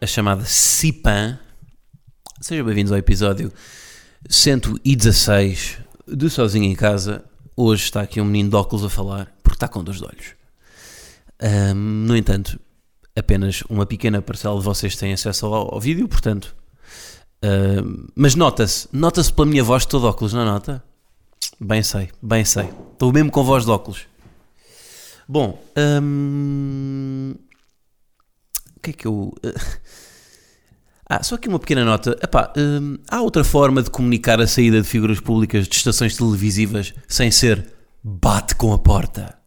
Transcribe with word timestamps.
a 0.00 0.06
chamada 0.06 0.44
CIPAN. 0.44 1.38
Sejam 2.40 2.64
bem-vindos 2.64 2.92
ao 2.92 2.98
episódio 2.98 3.52
116 4.28 5.78
de 6.06 6.30
Sozinho 6.30 6.66
em 6.66 6.74
Casa. 6.74 7.24
Hoje 7.56 7.84
está 7.84 8.02
aqui 8.02 8.20
um 8.20 8.24
menino 8.24 8.50
de 8.50 8.56
óculos 8.56 8.84
a 8.84 8.88
falar 8.88 9.32
porque 9.42 9.56
está 9.56 9.66
com 9.66 9.82
de 9.82 9.90
olhos. 9.90 10.34
Ahm, 11.40 12.06
no 12.06 12.16
entanto, 12.16 12.60
apenas 13.16 13.62
uma 13.68 13.86
pequena 13.86 14.22
parcela 14.22 14.56
de 14.58 14.64
vocês 14.64 14.94
tem 14.94 15.12
acesso 15.12 15.46
ao, 15.46 15.74
ao 15.74 15.80
vídeo, 15.80 16.06
portanto. 16.06 16.54
mas 18.14 18.36
nota-se, 18.36 18.88
nota-se 18.92 19.32
pela 19.32 19.46
minha 19.46 19.64
voz 19.64 19.84
todo 19.84 20.06
óculos, 20.06 20.32
não 20.32 20.44
nota? 20.44 20.82
Bem 21.60 21.82
sei, 21.82 22.08
bem 22.22 22.44
sei. 22.44 22.70
Estou 22.92 23.12
mesmo 23.12 23.32
com 23.32 23.42
voz 23.42 23.64
de 23.64 23.70
óculos. 23.72 24.06
Bom, 25.28 25.60
hum, 25.76 27.34
o 28.78 28.80
que 28.80 28.90
é 28.90 28.92
que 28.92 29.06
eu. 29.06 29.34
Ah, 31.10 31.22
só 31.22 31.36
aqui 31.36 31.48
uma 31.48 31.58
pequena 31.58 31.86
nota. 31.86 32.18
Epá, 32.22 32.52
hum, 32.54 32.98
há 33.08 33.22
outra 33.22 33.42
forma 33.42 33.82
de 33.82 33.88
comunicar 33.88 34.42
a 34.42 34.46
saída 34.46 34.82
de 34.82 34.86
figuras 34.86 35.18
públicas 35.18 35.66
de 35.66 35.74
estações 35.74 36.14
televisivas 36.14 36.92
sem 37.08 37.30
ser 37.30 37.66
bate 38.04 38.54
com 38.54 38.74
a 38.74 38.78
porta. 38.78 39.38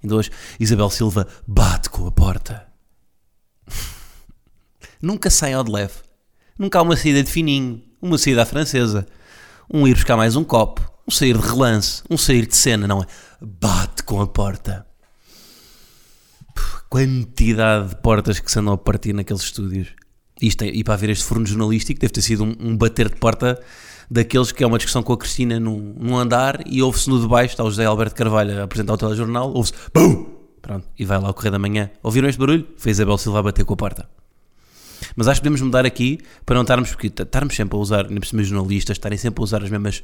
Ainda 0.00 0.14
hoje, 0.14 0.30
Isabel 0.60 0.88
Silva 0.88 1.26
bate 1.48 1.90
com 1.90 2.06
a 2.06 2.12
porta. 2.12 2.64
Nunca 5.02 5.30
sai 5.30 5.52
ao 5.52 5.64
de 5.64 5.72
leve. 5.72 5.94
Nunca 6.56 6.78
há 6.78 6.82
uma 6.82 6.96
saída 6.96 7.24
de 7.24 7.30
fininho, 7.32 7.82
uma 8.00 8.16
saída 8.16 8.44
à 8.44 8.46
francesa, 8.46 9.04
um 9.68 9.84
ir 9.84 9.94
buscar 9.94 10.16
mais 10.16 10.36
um 10.36 10.44
copo, 10.44 10.88
um 11.08 11.10
sair 11.10 11.36
de 11.36 11.44
relance, 11.44 12.04
um 12.08 12.16
sair 12.16 12.46
de 12.46 12.54
cena, 12.54 12.86
não 12.86 13.02
é? 13.02 13.06
Bate 13.40 14.04
com 14.04 14.20
a 14.20 14.28
porta. 14.28 14.86
Quantidade 16.92 17.88
de 17.88 17.96
portas 18.02 18.38
que 18.38 18.52
se 18.52 18.58
andam 18.58 18.74
a 18.74 18.76
partir 18.76 19.14
naqueles 19.14 19.40
estúdios. 19.44 19.88
Isto 20.42 20.64
é- 20.64 20.68
e 20.68 20.84
para 20.84 20.94
ver 20.94 21.08
este 21.08 21.24
forno 21.24 21.46
jornalístico 21.46 21.98
deve 21.98 22.12
ter 22.12 22.20
sido 22.20 22.44
um, 22.44 22.54
um 22.60 22.76
bater 22.76 23.08
de 23.08 23.16
porta 23.16 23.58
daqueles 24.10 24.52
que 24.52 24.62
é 24.62 24.66
uma 24.66 24.76
discussão 24.76 25.02
com 25.02 25.14
a 25.14 25.16
Cristina 25.16 25.58
num, 25.58 25.94
num 25.98 26.18
andar 26.18 26.62
e 26.66 26.82
ouve-se 26.82 27.08
no 27.08 27.18
de 27.18 27.26
baixo, 27.26 27.54
está 27.54 27.64
o 27.64 27.70
José 27.70 27.86
Alberto 27.86 28.14
Carvalho 28.14 28.60
a 28.60 28.64
apresentar 28.64 28.92
o 28.92 28.98
telejornal, 28.98 29.54
ouve-se 29.54 29.72
BUM! 29.94 30.26
Pronto, 30.60 30.86
e 30.98 31.06
vai 31.06 31.18
lá 31.18 31.28
ao 31.28 31.32
Correio 31.32 31.52
da 31.52 31.58
Manhã. 31.58 31.90
Ouviram 32.02 32.28
este 32.28 32.38
barulho? 32.38 32.68
Foi 32.76 32.92
Isabel 32.92 33.16
Silva 33.16 33.38
a 33.38 33.42
bater 33.42 33.64
com 33.64 33.72
a 33.72 33.76
porta. 33.78 34.06
Mas 35.16 35.28
acho 35.28 35.40
que 35.40 35.44
podemos 35.44 35.62
mudar 35.62 35.86
aqui 35.86 36.18
para 36.44 36.56
não 36.56 36.62
estarmos, 36.62 36.90
porque 36.90 37.06
estarmos 37.06 37.56
sempre 37.56 37.74
a 37.74 37.80
usar, 37.80 38.10
nem 38.10 38.20
por 38.20 38.44
jornalistas, 38.44 38.98
estarem 38.98 39.16
sempre 39.16 39.40
a 39.40 39.44
usar 39.44 39.62
as 39.62 39.70
mesmas, 39.70 40.02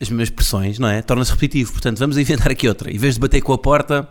as 0.00 0.08
mesmas 0.08 0.28
expressões, 0.28 0.78
não 0.78 0.88
é? 0.88 1.02
Torna-se 1.02 1.30
repetitivo. 1.32 1.72
Portanto, 1.72 1.98
vamos 1.98 2.16
inventar 2.16 2.50
aqui 2.50 2.66
outra. 2.66 2.90
Em 2.90 2.96
vez 2.96 3.16
de 3.16 3.20
bater 3.20 3.42
com 3.42 3.52
a 3.52 3.58
porta, 3.58 4.08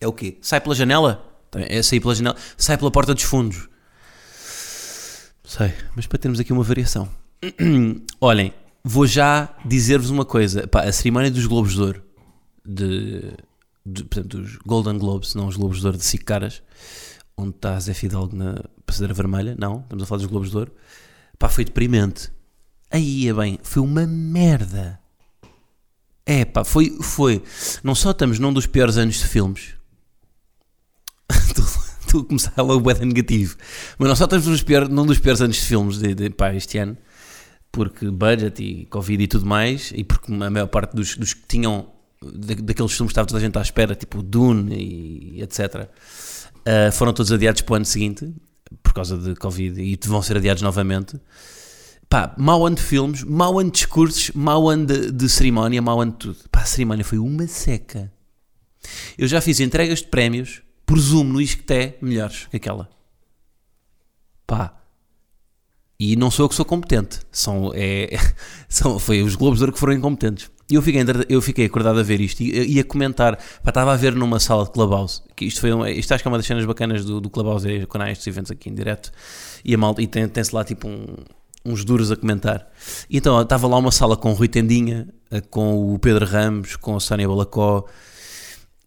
é 0.00 0.06
o 0.08 0.12
quê? 0.12 0.38
Sai 0.40 0.60
pela 0.60 0.74
janela? 0.74 1.26
É 1.52 1.82
sair 1.82 2.00
pela 2.00 2.14
janela. 2.14 2.36
Sai 2.56 2.76
pela 2.78 2.90
porta 2.90 3.12
dos 3.14 3.22
fundos. 3.24 3.68
Sei, 5.44 5.72
mas 5.96 6.06
para 6.06 6.18
termos 6.18 6.38
aqui 6.38 6.52
uma 6.52 6.62
variação. 6.62 7.08
Olhem, 8.20 8.52
vou 8.84 9.06
já 9.06 9.52
dizer-vos 9.64 10.10
uma 10.10 10.24
coisa. 10.24 10.66
Pá, 10.68 10.82
a 10.82 10.92
cerimónia 10.92 11.30
dos 11.30 11.46
Globos 11.46 11.72
de 11.74 11.80
Ouro, 11.80 12.02
de, 12.64 13.20
de- 13.84 14.04
portanto, 14.04 14.38
dos 14.38 14.56
Golden 14.58 14.98
Globes, 14.98 15.34
não 15.34 15.48
os 15.48 15.56
Globos 15.56 15.80
de 15.80 15.86
Ouro 15.86 15.98
de 15.98 16.04
cinco 16.04 16.24
caras, 16.24 16.62
onde 17.36 17.50
está 17.50 17.78
Zé 17.80 17.94
Fidalgo 17.94 18.36
na 18.36 18.62
passadeira 18.86 19.14
vermelha, 19.14 19.56
não, 19.58 19.80
estamos 19.80 20.04
a 20.04 20.06
falar 20.06 20.18
dos 20.18 20.26
Globos 20.30 20.50
de 20.50 20.56
Ouro, 20.56 20.72
pá, 21.38 21.48
foi 21.48 21.64
deprimente. 21.64 22.30
Aí 22.90 23.26
é 23.28 23.32
bem, 23.34 23.58
foi 23.62 23.82
uma 23.82 24.06
merda. 24.06 25.00
É 26.24 26.44
pá, 26.44 26.62
foi, 26.62 26.96
foi. 27.02 27.42
Não 27.82 27.94
só 27.94 28.12
estamos 28.12 28.38
num 28.38 28.52
dos 28.52 28.66
piores 28.66 28.96
anos 28.96 29.16
de 29.16 29.26
filmes. 29.26 29.74
A 32.10 32.24
começar 32.24 32.60
logo 32.62 32.80
bué 32.80 32.94
negativo. 32.94 33.56
Mas 33.96 34.08
não 34.08 34.16
só 34.16 34.24
estamos 34.24 34.46
nos 34.46 34.64
num 34.88 35.06
dos 35.06 35.20
piores 35.20 35.40
anos 35.40 35.56
de 35.56 35.62
filmes 35.62 35.98
de, 35.98 36.12
de, 36.12 36.30
pá, 36.30 36.52
este 36.52 36.76
ano, 36.78 36.96
porque 37.70 38.10
budget 38.10 38.60
e 38.60 38.86
Covid 38.86 39.22
e 39.22 39.28
tudo 39.28 39.46
mais, 39.46 39.92
e 39.94 40.02
porque 40.02 40.32
a 40.32 40.50
maior 40.50 40.66
parte 40.66 40.94
dos, 40.94 41.16
dos 41.16 41.34
que 41.34 41.46
tinham, 41.46 41.86
da- 42.20 42.54
daqueles 42.54 42.92
filmes 42.92 43.10
que 43.10 43.12
estava 43.12 43.28
toda 43.28 43.38
a 43.38 43.40
gente 43.40 43.56
à 43.56 43.62
espera, 43.62 43.94
tipo 43.94 44.24
Dune 44.24 44.74
e 44.74 45.40
etc., 45.42 45.88
uh, 46.66 46.92
foram 46.92 47.12
todos 47.12 47.30
adiados 47.30 47.62
para 47.62 47.74
o 47.74 47.76
ano 47.76 47.84
seguinte, 47.84 48.34
por 48.82 48.92
causa 48.92 49.16
de 49.16 49.36
Covid, 49.36 49.80
e 49.80 49.96
vão 50.06 50.20
ser 50.20 50.36
adiados 50.36 50.62
novamente. 50.62 51.16
Pá, 52.08 52.34
mau 52.36 52.66
ano 52.66 52.74
de 52.74 52.82
filmes, 52.82 53.22
mau 53.22 53.56
ano 53.60 53.70
de 53.70 53.76
discursos, 53.76 54.32
mau 54.34 54.68
ano 54.68 54.86
de, 54.86 55.12
de 55.12 55.28
cerimónia, 55.28 55.80
mau 55.80 56.00
ano 56.00 56.10
de 56.10 56.18
tudo. 56.18 56.38
Pá, 56.50 56.62
a 56.62 56.66
cerimónia 56.66 57.04
foi 57.04 57.18
uma 57.18 57.46
seca. 57.46 58.12
Eu 59.16 59.28
já 59.28 59.40
fiz 59.40 59.60
entregas 59.60 60.00
de 60.00 60.06
prémios, 60.08 60.60
presumo 60.90 61.32
no 61.32 61.40
Isqueté, 61.40 61.96
melhores 62.02 62.46
que 62.50 62.56
aquela. 62.56 62.88
Pá. 64.46 64.74
E 65.98 66.16
não 66.16 66.30
sou 66.30 66.44
eu 66.44 66.48
que 66.48 66.54
sou 66.54 66.64
competente. 66.64 67.20
São, 67.30 67.72
é, 67.74 68.08
são, 68.68 68.98
foi 68.98 69.22
os 69.22 69.34
Globos 69.36 69.58
de 69.58 69.64
Ouro 69.64 69.72
que 69.72 69.78
foram 69.78 69.92
incompetentes. 69.92 70.50
E 70.70 70.74
eu 70.76 70.82
fiquei, 70.82 71.02
eu 71.28 71.42
fiquei 71.42 71.66
acordado 71.66 71.98
a 71.98 72.02
ver 72.02 72.20
isto 72.20 72.40
e, 72.42 72.76
e 72.76 72.80
a 72.80 72.84
comentar. 72.84 73.36
Pá, 73.36 73.70
estava 73.70 73.92
a 73.92 73.96
ver 73.96 74.14
numa 74.14 74.40
sala 74.40 74.64
de 74.64 74.70
Clubhouse. 74.70 75.22
Que 75.36 75.44
isto, 75.44 75.60
foi 75.60 75.72
um, 75.72 75.86
isto 75.86 76.12
acho 76.14 76.22
que 76.22 76.28
é 76.28 76.30
uma 76.30 76.38
das 76.38 76.46
cenas 76.46 76.64
bacanas 76.64 77.04
do, 77.04 77.20
do 77.20 77.28
Clubhouse, 77.28 77.68
é 77.70 77.86
quando 77.86 78.02
há 78.04 78.10
estes 78.10 78.26
eventos 78.26 78.50
aqui 78.50 78.70
em 78.70 78.74
direto. 78.74 79.10
E, 79.64 79.74
e 79.98 80.06
tem- 80.06 80.28
tem-se 80.28 80.54
lá 80.54 80.64
tipo 80.64 80.88
um- 80.88 81.16
uns 81.66 81.84
duros 81.84 82.10
a 82.10 82.16
comentar. 82.16 82.66
E 83.10 83.18
então 83.18 83.38
estava 83.42 83.66
lá 83.66 83.76
uma 83.76 83.92
sala 83.92 84.16
com 84.16 84.30
o 84.30 84.34
Rui 84.34 84.48
Tendinha, 84.48 85.08
eh, 85.30 85.40
com 85.42 85.92
o 85.92 85.98
Pedro 85.98 86.24
Ramos, 86.24 86.76
com 86.76 86.96
a 86.96 87.00
Sónia 87.00 87.28
Balacó 87.28 87.84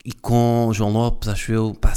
e 0.06 0.12
com 0.12 0.70
João 0.74 0.92
Lopes, 0.92 1.30
acho 1.30 1.54
eu, 1.54 1.74
pá, 1.80 1.94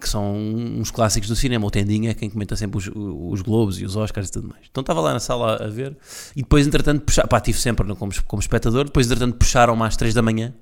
que 0.00 0.08
são 0.08 0.34
uns 0.34 0.90
clássicos 0.90 1.28
do 1.28 1.36
cinema. 1.36 1.66
O 1.66 1.70
Tendinha 1.70 2.10
é 2.10 2.14
quem 2.14 2.30
comenta 2.30 2.56
sempre 2.56 2.78
os, 2.78 2.90
os 2.94 3.42
Globos 3.42 3.78
e 3.78 3.84
os 3.84 3.96
Oscars 3.96 4.28
e 4.28 4.32
tudo 4.32 4.48
mais. 4.48 4.66
Então 4.70 4.80
estava 4.80 4.98
lá 5.00 5.12
na 5.12 5.20
sala 5.20 5.62
a 5.62 5.68
ver 5.68 5.94
e 6.34 6.40
depois, 6.40 6.66
entretanto, 6.66 7.02
puxar, 7.02 7.26
pá, 7.28 7.36
estive 7.36 7.58
sempre 7.58 7.86
como, 7.94 8.12
como 8.26 8.40
espectador. 8.40 8.84
Depois, 8.86 9.06
entretanto, 9.06 9.36
puxaram-me 9.36 9.82
às 9.82 9.94
3 9.94 10.14
da 10.14 10.22
manhã, 10.22 10.54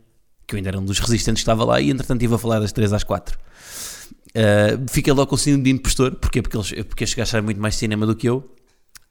que 0.45 0.57
eu 0.57 0.57
ainda 0.57 0.71
era 0.71 0.81
um 0.81 0.85
dos 0.85 0.99
resistentes 0.99 1.43
que 1.43 1.45
estava 1.45 1.65
lá, 1.65 1.81
e 1.81 1.91
entretanto, 1.91 2.19
estive 2.21 2.35
a 2.35 2.39
falar 2.39 2.59
das 2.59 2.73
3 2.73 2.93
às 2.93 3.05
4. 3.05 3.39
Uh, 4.29 4.91
fiquei 4.91 5.13
logo 5.13 5.29
com 5.29 5.37
o 5.37 5.39
síndrome 5.39 5.65
de 5.65 5.71
impostor, 5.71 6.17
porquê? 6.17 6.43
Porque, 6.43 6.57
eles, 6.57 6.73
porque 6.89 7.05
estes 7.05 7.17
gajos 7.17 7.45
muito 7.45 7.61
mais 7.61 7.77
cinema 7.77 8.07
do 8.07 8.17
que 8.17 8.29
eu. 8.29 8.45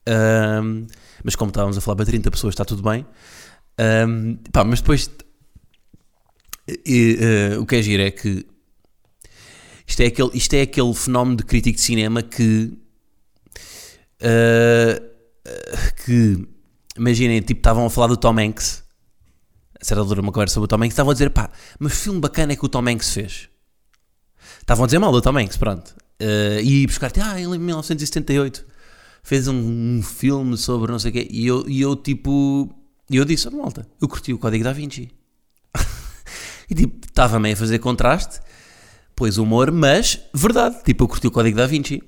Um, 0.06 0.86
mas 1.24 1.34
como 1.34 1.48
estávamos 1.48 1.78
a 1.78 1.80
falar 1.80 1.96
para 1.96 2.04
30 2.04 2.30
pessoas, 2.30 2.52
está 2.52 2.66
tudo 2.66 2.82
bem. 2.82 3.06
Um, 3.80 4.36
pá, 4.52 4.62
mas 4.62 4.80
depois 4.80 5.10
e, 6.86 7.18
eh, 7.20 7.58
o 7.58 7.66
que 7.66 7.76
é 7.76 7.82
giro 7.82 8.02
é 8.02 8.10
que 8.10 8.46
isto 9.86 10.00
é 10.00 10.06
aquele, 10.06 10.30
isto 10.34 10.54
é 10.54 10.62
aquele 10.62 10.94
fenómeno 10.94 11.36
de 11.36 11.44
crítico 11.44 11.76
de 11.76 11.82
cinema 11.82 12.22
que 12.22 12.72
eh, 14.20 15.02
que 16.04 16.46
imaginem, 16.96 17.40
tipo, 17.40 17.60
estavam 17.60 17.86
a 17.86 17.90
falar 17.90 18.08
do 18.08 18.16
Tom 18.16 18.38
Hanks. 18.38 18.84
A 19.80 19.84
certa 19.84 20.02
uma 20.02 20.32
conversa 20.32 20.54
sobre 20.54 20.64
o 20.64 20.68
Tom 20.68 20.76
Hanks. 20.76 20.92
Estavam 20.92 21.10
a 21.10 21.14
dizer, 21.14 21.30
pá, 21.30 21.50
mas 21.78 21.92
filme 21.92 22.20
bacana 22.20 22.52
é 22.52 22.56
que 22.56 22.64
o 22.64 22.68
Tom 22.68 22.86
Hanks 22.88 23.12
fez? 23.12 23.48
Estavam 24.60 24.84
a 24.84 24.86
dizer 24.86 24.98
mal 24.98 25.12
do 25.12 25.22
Tom 25.22 25.38
Hanks, 25.38 25.56
pronto. 25.56 25.94
Eh, 26.18 26.60
e 26.62 26.86
buscar, 26.86 27.12
ah, 27.22 27.40
ele 27.40 27.56
em 27.56 27.58
1978 27.58 28.66
fez 29.22 29.46
um, 29.48 29.54
um 29.54 30.02
filme 30.02 30.56
sobre 30.56 30.90
não 30.90 30.98
sei 30.98 31.10
o 31.10 31.14
quê. 31.14 31.28
E 31.30 31.46
eu, 31.46 31.68
e 31.68 31.80
eu 31.80 31.96
tipo 31.96 32.74
e 33.10 33.16
eu 33.16 33.24
disse, 33.24 33.48
oh, 33.48 33.50
malta, 33.52 33.86
eu 34.00 34.08
curti 34.08 34.32
o 34.32 34.38
Código 34.38 34.64
da 34.64 34.72
Vinci 34.72 35.10
e 36.70 36.74
tipo, 36.74 37.06
estava 37.06 37.38
meio 37.38 37.54
a 37.54 37.56
fazer 37.56 37.78
contraste, 37.78 38.40
pois 39.16 39.38
humor, 39.38 39.70
mas 39.72 40.20
verdade. 40.34 40.82
Tipo, 40.84 41.04
eu 41.04 41.08
curti 41.08 41.26
o 41.26 41.30
Código 41.30 41.56
da 41.56 41.66
Vinci. 41.66 42.02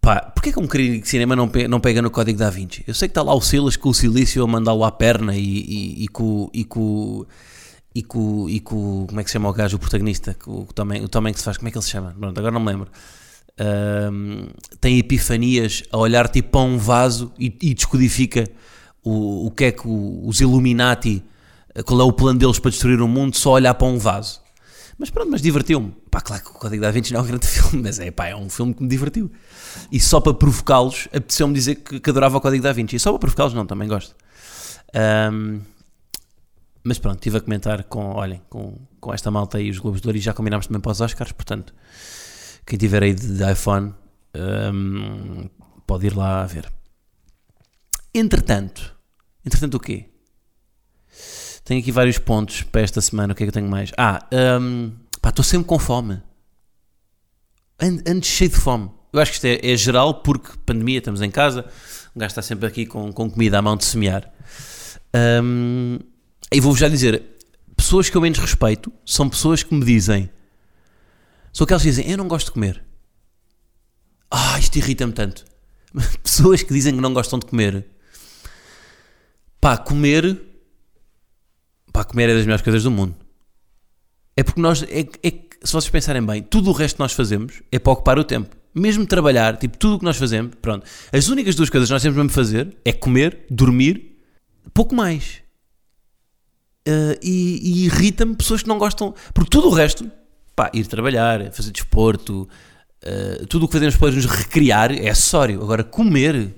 Pá, 0.00 0.20
porquê 0.20 0.52
que 0.52 0.60
um 0.60 0.66
crítico 0.66 1.02
de 1.02 1.08
cinema 1.08 1.34
não, 1.34 1.48
pe- 1.48 1.66
não 1.66 1.80
pega 1.80 2.00
no 2.00 2.10
Código 2.10 2.38
da 2.38 2.48
Vinci? 2.50 2.84
Eu 2.86 2.94
sei 2.94 3.08
que 3.08 3.10
está 3.12 3.22
lá 3.22 3.34
o 3.34 3.40
Silas 3.40 3.76
com 3.76 3.88
o 3.88 3.94
silício 3.94 4.42
a 4.44 4.46
mandá-lo 4.46 4.84
à 4.84 4.92
perna 4.92 5.34
e, 5.36 5.40
e, 5.40 6.04
e 6.04 6.08
com. 6.08 6.48
E 6.54 6.64
com 6.64 7.26
e 7.94 8.02
com, 8.02 8.48
e 8.48 8.60
com. 8.60 9.06
Como 9.08 9.18
é 9.20 9.24
que 9.24 9.30
se 9.30 9.32
chama 9.32 9.48
o 9.48 9.52
gajo, 9.52 9.76
o 9.76 9.80
protagonista? 9.80 10.36
O, 10.46 10.60
o, 10.60 10.66
também, 10.72 11.02
o 11.02 11.08
também 11.08 11.32
que 11.32 11.38
se 11.40 11.44
faz, 11.44 11.56
como 11.56 11.68
é 11.68 11.70
que 11.72 11.78
ele 11.78 11.84
se 11.84 11.90
chama? 11.90 12.14
Pronto, 12.18 12.38
agora 12.38 12.52
não 12.52 12.60
me 12.60 12.66
lembro. 12.70 12.88
Ahm, 13.58 14.46
tem 14.80 14.98
epifanias 14.98 15.82
a 15.90 15.96
olhar 15.98 16.28
tipo 16.28 16.50
para 16.50 16.60
um 16.60 16.78
vaso 16.78 17.32
e, 17.38 17.46
e 17.60 17.74
descodifica 17.74 18.48
o, 19.02 19.46
o 19.46 19.50
que 19.50 19.64
é 19.64 19.72
que 19.72 19.88
o- 19.88 20.22
os 20.28 20.40
Illuminati 20.40 21.24
qual 21.84 22.00
é 22.00 22.04
o 22.04 22.12
plano 22.12 22.38
deles 22.38 22.58
para 22.58 22.70
destruir 22.70 23.00
o 23.00 23.08
mundo, 23.08 23.36
só 23.36 23.52
olhar 23.52 23.74
para 23.74 23.86
um 23.86 23.98
vaso. 23.98 24.40
Mas 24.98 25.10
pronto, 25.10 25.30
mas 25.30 25.40
divertiu-me. 25.40 25.94
Pá, 26.10 26.20
claro 26.20 26.42
que 26.42 26.50
o 26.50 26.54
Código 26.54 26.82
da 26.82 26.90
Vinci 26.90 27.12
não 27.12 27.20
é 27.20 27.22
um 27.22 27.26
grande 27.26 27.46
filme, 27.48 27.82
mas 27.84 28.00
é, 28.00 28.10
pá, 28.10 28.26
é 28.26 28.36
um 28.36 28.50
filme 28.50 28.74
que 28.74 28.82
me 28.82 28.88
divertiu. 28.88 29.30
E 29.92 30.00
só 30.00 30.20
para 30.20 30.34
provocá-los, 30.34 31.06
apeteceu-me 31.08 31.54
dizer 31.54 31.76
que, 31.76 32.00
que 32.00 32.10
adorava 32.10 32.38
o 32.38 32.40
Código 32.40 32.62
da 32.62 32.72
Vinci. 32.72 32.96
E 32.96 33.00
só 33.00 33.12
para 33.12 33.20
provocá-los, 33.20 33.54
não, 33.54 33.64
também 33.64 33.86
gosto. 33.86 34.16
Ahm, 34.92 35.60
mas 36.82 36.98
pronto, 36.98 37.18
estive 37.18 37.38
a 37.38 37.40
comentar 37.40 37.84
com, 37.84 38.14
olhem, 38.14 38.42
com, 38.48 38.76
com 38.98 39.14
esta 39.14 39.30
malta 39.30 39.58
aí, 39.58 39.70
os 39.70 39.78
Globos 39.78 40.00
de 40.00 40.08
Ouro, 40.08 40.18
e 40.18 40.20
já 40.20 40.32
combinámos 40.32 40.66
também 40.66 40.80
para 40.80 40.92
os 40.92 41.00
Oscars, 41.00 41.32
portanto, 41.32 41.72
quem 42.66 42.78
tiver 42.78 43.02
aí 43.02 43.14
de, 43.14 43.36
de 43.36 43.52
iPhone, 43.52 43.94
ahm, 44.34 45.48
pode 45.86 46.06
ir 46.06 46.16
lá 46.16 46.44
ver. 46.44 46.68
Entretanto, 48.12 48.96
entretanto 49.44 49.76
o 49.76 49.80
quê? 49.80 50.08
Tenho 51.68 51.82
aqui 51.82 51.92
vários 51.92 52.16
pontos 52.16 52.62
para 52.62 52.80
esta 52.80 52.98
semana. 52.98 53.34
O 53.34 53.36
que 53.36 53.42
é 53.42 53.46
que 53.46 53.50
eu 53.50 53.52
tenho 53.52 53.68
mais? 53.68 53.92
Ah, 53.94 54.26
hum, 54.58 54.90
pá, 55.20 55.28
estou 55.28 55.44
sempre 55.44 55.66
com 55.66 55.78
fome. 55.78 56.18
Ando, 57.78 58.02
ando 58.10 58.24
cheio 58.24 58.48
de 58.48 58.56
fome. 58.56 58.90
Eu 59.12 59.20
acho 59.20 59.32
que 59.32 59.36
isto 59.36 59.44
é, 59.44 59.72
é 59.72 59.76
geral 59.76 60.22
porque 60.22 60.56
pandemia, 60.64 60.96
estamos 60.96 61.20
em 61.20 61.30
casa, 61.30 61.66
o 62.16 62.18
gajo 62.18 62.30
está 62.30 62.40
sempre 62.40 62.66
aqui 62.66 62.86
com, 62.86 63.12
com 63.12 63.30
comida 63.30 63.58
à 63.58 63.60
mão 63.60 63.76
de 63.76 63.84
semear. 63.84 64.32
Hum, 65.42 65.98
e 66.50 66.58
vou-vos 66.58 66.80
já 66.80 66.88
dizer: 66.88 67.22
pessoas 67.76 68.08
que 68.08 68.16
eu 68.16 68.22
menos 68.22 68.38
respeito 68.38 68.90
são 69.04 69.28
pessoas 69.28 69.62
que 69.62 69.74
me 69.74 69.84
dizem, 69.84 70.30
são 71.52 71.66
aquelas 71.66 71.82
que 71.82 71.90
dizem, 71.90 72.10
eu 72.10 72.16
não 72.16 72.28
gosto 72.28 72.46
de 72.46 72.52
comer. 72.52 72.82
Ah, 74.30 74.58
isto 74.58 74.76
irrita-me 74.76 75.12
tanto. 75.12 75.44
Pessoas 76.24 76.62
que 76.62 76.72
dizem 76.72 76.94
que 76.94 77.00
não 77.00 77.12
gostam 77.12 77.38
de 77.38 77.44
comer. 77.44 77.84
Pá, 79.60 79.76
comer 79.76 80.47
Pá, 81.98 82.04
comer 82.04 82.28
é 82.28 82.34
das 82.34 82.44
melhores 82.44 82.62
coisas 82.62 82.84
do 82.84 82.92
mundo. 82.92 83.12
É 84.36 84.44
porque 84.44 84.60
nós, 84.60 84.84
é, 84.84 85.00
é, 85.00 85.30
se 85.64 85.72
vocês 85.72 85.90
pensarem 85.90 86.24
bem, 86.24 86.40
tudo 86.40 86.70
o 86.70 86.72
resto 86.72 86.94
que 86.94 87.00
nós 87.00 87.12
fazemos 87.12 87.60
é 87.72 87.78
para 87.80 87.92
ocupar 87.92 88.16
o 88.20 88.22
tempo. 88.22 88.54
Mesmo 88.72 89.04
trabalhar, 89.04 89.56
tipo, 89.56 89.76
tudo 89.76 89.96
o 89.96 89.98
que 89.98 90.04
nós 90.04 90.16
fazemos, 90.16 90.54
pronto. 90.62 90.86
As 91.12 91.26
únicas 91.26 91.56
duas 91.56 91.68
coisas 91.68 91.88
que 91.88 91.92
nós 91.92 92.00
temos 92.00 92.16
mesmo 92.16 92.30
fazer 92.30 92.76
é 92.84 92.92
comer, 92.92 93.46
dormir, 93.50 94.16
pouco 94.72 94.94
mais. 94.94 95.42
Uh, 96.86 97.18
e, 97.20 97.58
e 97.64 97.86
irrita-me 97.86 98.36
pessoas 98.36 98.62
que 98.62 98.68
não 98.68 98.78
gostam, 98.78 99.12
porque 99.34 99.50
tudo 99.50 99.66
o 99.66 99.74
resto, 99.74 100.08
pá, 100.54 100.70
ir 100.72 100.86
trabalhar, 100.86 101.50
fazer 101.50 101.72
desporto, 101.72 102.48
uh, 103.02 103.46
tudo 103.48 103.64
o 103.64 103.66
que 103.66 103.72
fazemos 103.72 103.96
para 103.96 104.12
nos 104.12 104.24
recriar 104.24 104.92
é 104.92 105.10
acessório. 105.10 105.60
Agora, 105.60 105.82
comer 105.82 106.54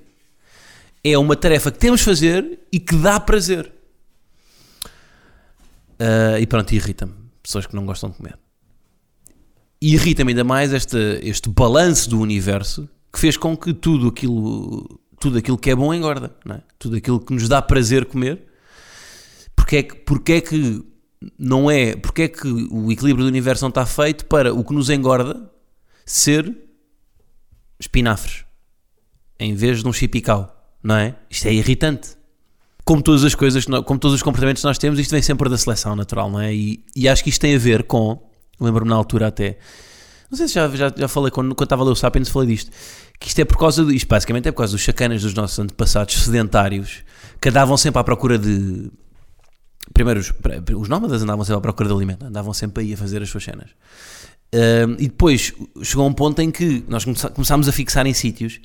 é 1.02 1.16
uma 1.16 1.34
tarefa 1.34 1.70
que 1.70 1.78
temos 1.78 2.00
de 2.00 2.04
fazer 2.04 2.58
e 2.70 2.78
que 2.78 2.94
dá 2.94 3.18
prazer. 3.18 3.79
Uh, 6.00 6.38
e 6.40 6.46
pronto, 6.46 6.72
irrita-me. 6.72 7.12
Pessoas 7.42 7.66
que 7.66 7.74
não 7.74 7.84
gostam 7.84 8.10
de 8.10 8.16
comer. 8.16 8.38
Irrita-me 9.80 10.32
ainda 10.32 10.44
mais 10.44 10.72
este, 10.72 10.96
este 11.22 11.48
balanço 11.50 12.08
do 12.08 12.18
universo 12.20 12.88
que 13.12 13.18
fez 13.18 13.36
com 13.36 13.56
que 13.56 13.74
tudo 13.74 14.08
aquilo, 14.08 15.00
tudo 15.18 15.38
aquilo 15.38 15.58
que 15.58 15.70
é 15.70 15.74
bom 15.74 15.92
engorda. 15.92 16.34
É? 16.48 16.60
Tudo 16.78 16.96
aquilo 16.96 17.20
que 17.20 17.34
nos 17.34 17.48
dá 17.48 17.60
prazer 17.60 18.06
comer. 18.06 18.46
Porque 19.54 19.76
é 19.76 19.82
que, 19.82 19.94
porque 19.96 20.32
é 20.32 20.40
que 20.40 20.82
não 21.38 21.70
é. 21.70 21.94
Porque 21.96 22.22
é 22.22 22.28
que 22.28 22.48
o 22.48 22.90
equilíbrio 22.90 23.24
do 23.24 23.28
universo 23.28 23.62
não 23.62 23.68
está 23.68 23.84
feito 23.84 24.24
para 24.24 24.54
o 24.54 24.64
que 24.64 24.72
nos 24.72 24.88
engorda 24.88 25.50
ser 26.06 26.56
espinafres 27.78 28.44
em 29.38 29.54
vez 29.54 29.82
de 29.82 29.88
um 29.88 29.92
chipicau, 29.92 30.54
não 30.82 30.96
é? 30.96 31.16
Isto 31.30 31.48
é 31.48 31.54
irritante 31.54 32.16
como 32.90 33.00
todas 33.00 33.22
as 33.22 33.36
coisas, 33.36 33.64
como 33.64 34.00
todos 34.00 34.16
os 34.16 34.20
comportamentos 34.20 34.62
que 34.62 34.66
nós 34.66 34.76
temos, 34.76 34.98
isto 34.98 35.12
vem 35.12 35.22
sempre 35.22 35.48
da 35.48 35.56
seleção 35.56 35.94
natural, 35.94 36.28
não 36.28 36.40
é? 36.40 36.52
E, 36.52 36.84
e 36.96 37.08
acho 37.08 37.22
que 37.22 37.30
isto 37.30 37.40
tem 37.40 37.54
a 37.54 37.58
ver 37.58 37.84
com, 37.84 38.20
lembro-me 38.58 38.90
na 38.90 38.96
altura 38.96 39.28
até, 39.28 39.58
não 40.28 40.36
sei 40.36 40.48
se 40.48 40.54
já, 40.54 40.68
já, 40.70 40.92
já 40.96 41.06
falei, 41.06 41.30
quando, 41.30 41.54
quando 41.54 41.66
estava 41.66 41.82
a 41.82 41.84
ler 41.84 41.92
o 41.92 41.94
Sapiens 41.94 42.28
falei 42.28 42.48
disto, 42.48 42.72
que 43.20 43.28
isto 43.28 43.38
é 43.38 43.44
por 43.44 43.58
causa, 43.58 43.82
isto 43.94 44.08
basicamente 44.08 44.48
é 44.48 44.50
por 44.50 44.58
causa 44.58 44.72
dos 44.72 44.80
chacanas 44.80 45.22
dos 45.22 45.32
nossos 45.34 45.56
antepassados 45.60 46.16
sedentários, 46.16 47.04
que 47.40 47.48
andavam 47.48 47.76
sempre 47.76 48.00
à 48.00 48.02
procura 48.02 48.36
de, 48.36 48.90
primeiro 49.94 50.18
os, 50.18 50.32
os 50.76 50.88
nómadas 50.88 51.22
andavam 51.22 51.44
sempre 51.44 51.58
à 51.58 51.62
procura 51.62 51.88
de 51.90 51.94
alimento, 51.94 52.26
andavam 52.26 52.52
sempre 52.52 52.82
aí 52.82 52.94
a 52.94 52.96
fazer 52.96 53.22
as 53.22 53.30
suas 53.30 53.44
cenas. 53.44 53.70
E 54.98 55.06
depois 55.06 55.52
chegou 55.84 56.08
um 56.08 56.12
ponto 56.12 56.42
em 56.42 56.50
que 56.50 56.84
nós 56.88 57.04
começámos 57.04 57.68
a 57.68 57.72
fixar 57.72 58.04
em 58.04 58.12
sítios 58.12 58.60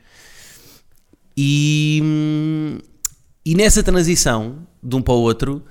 e 1.37 1.99
hum, 2.03 2.79
e 3.45 3.53
nessa 3.53 3.83
transição, 3.83 4.65
de 4.81 4.95
um 4.95 5.01
para 5.01 5.13
o 5.13 5.17
outro, 5.17 5.63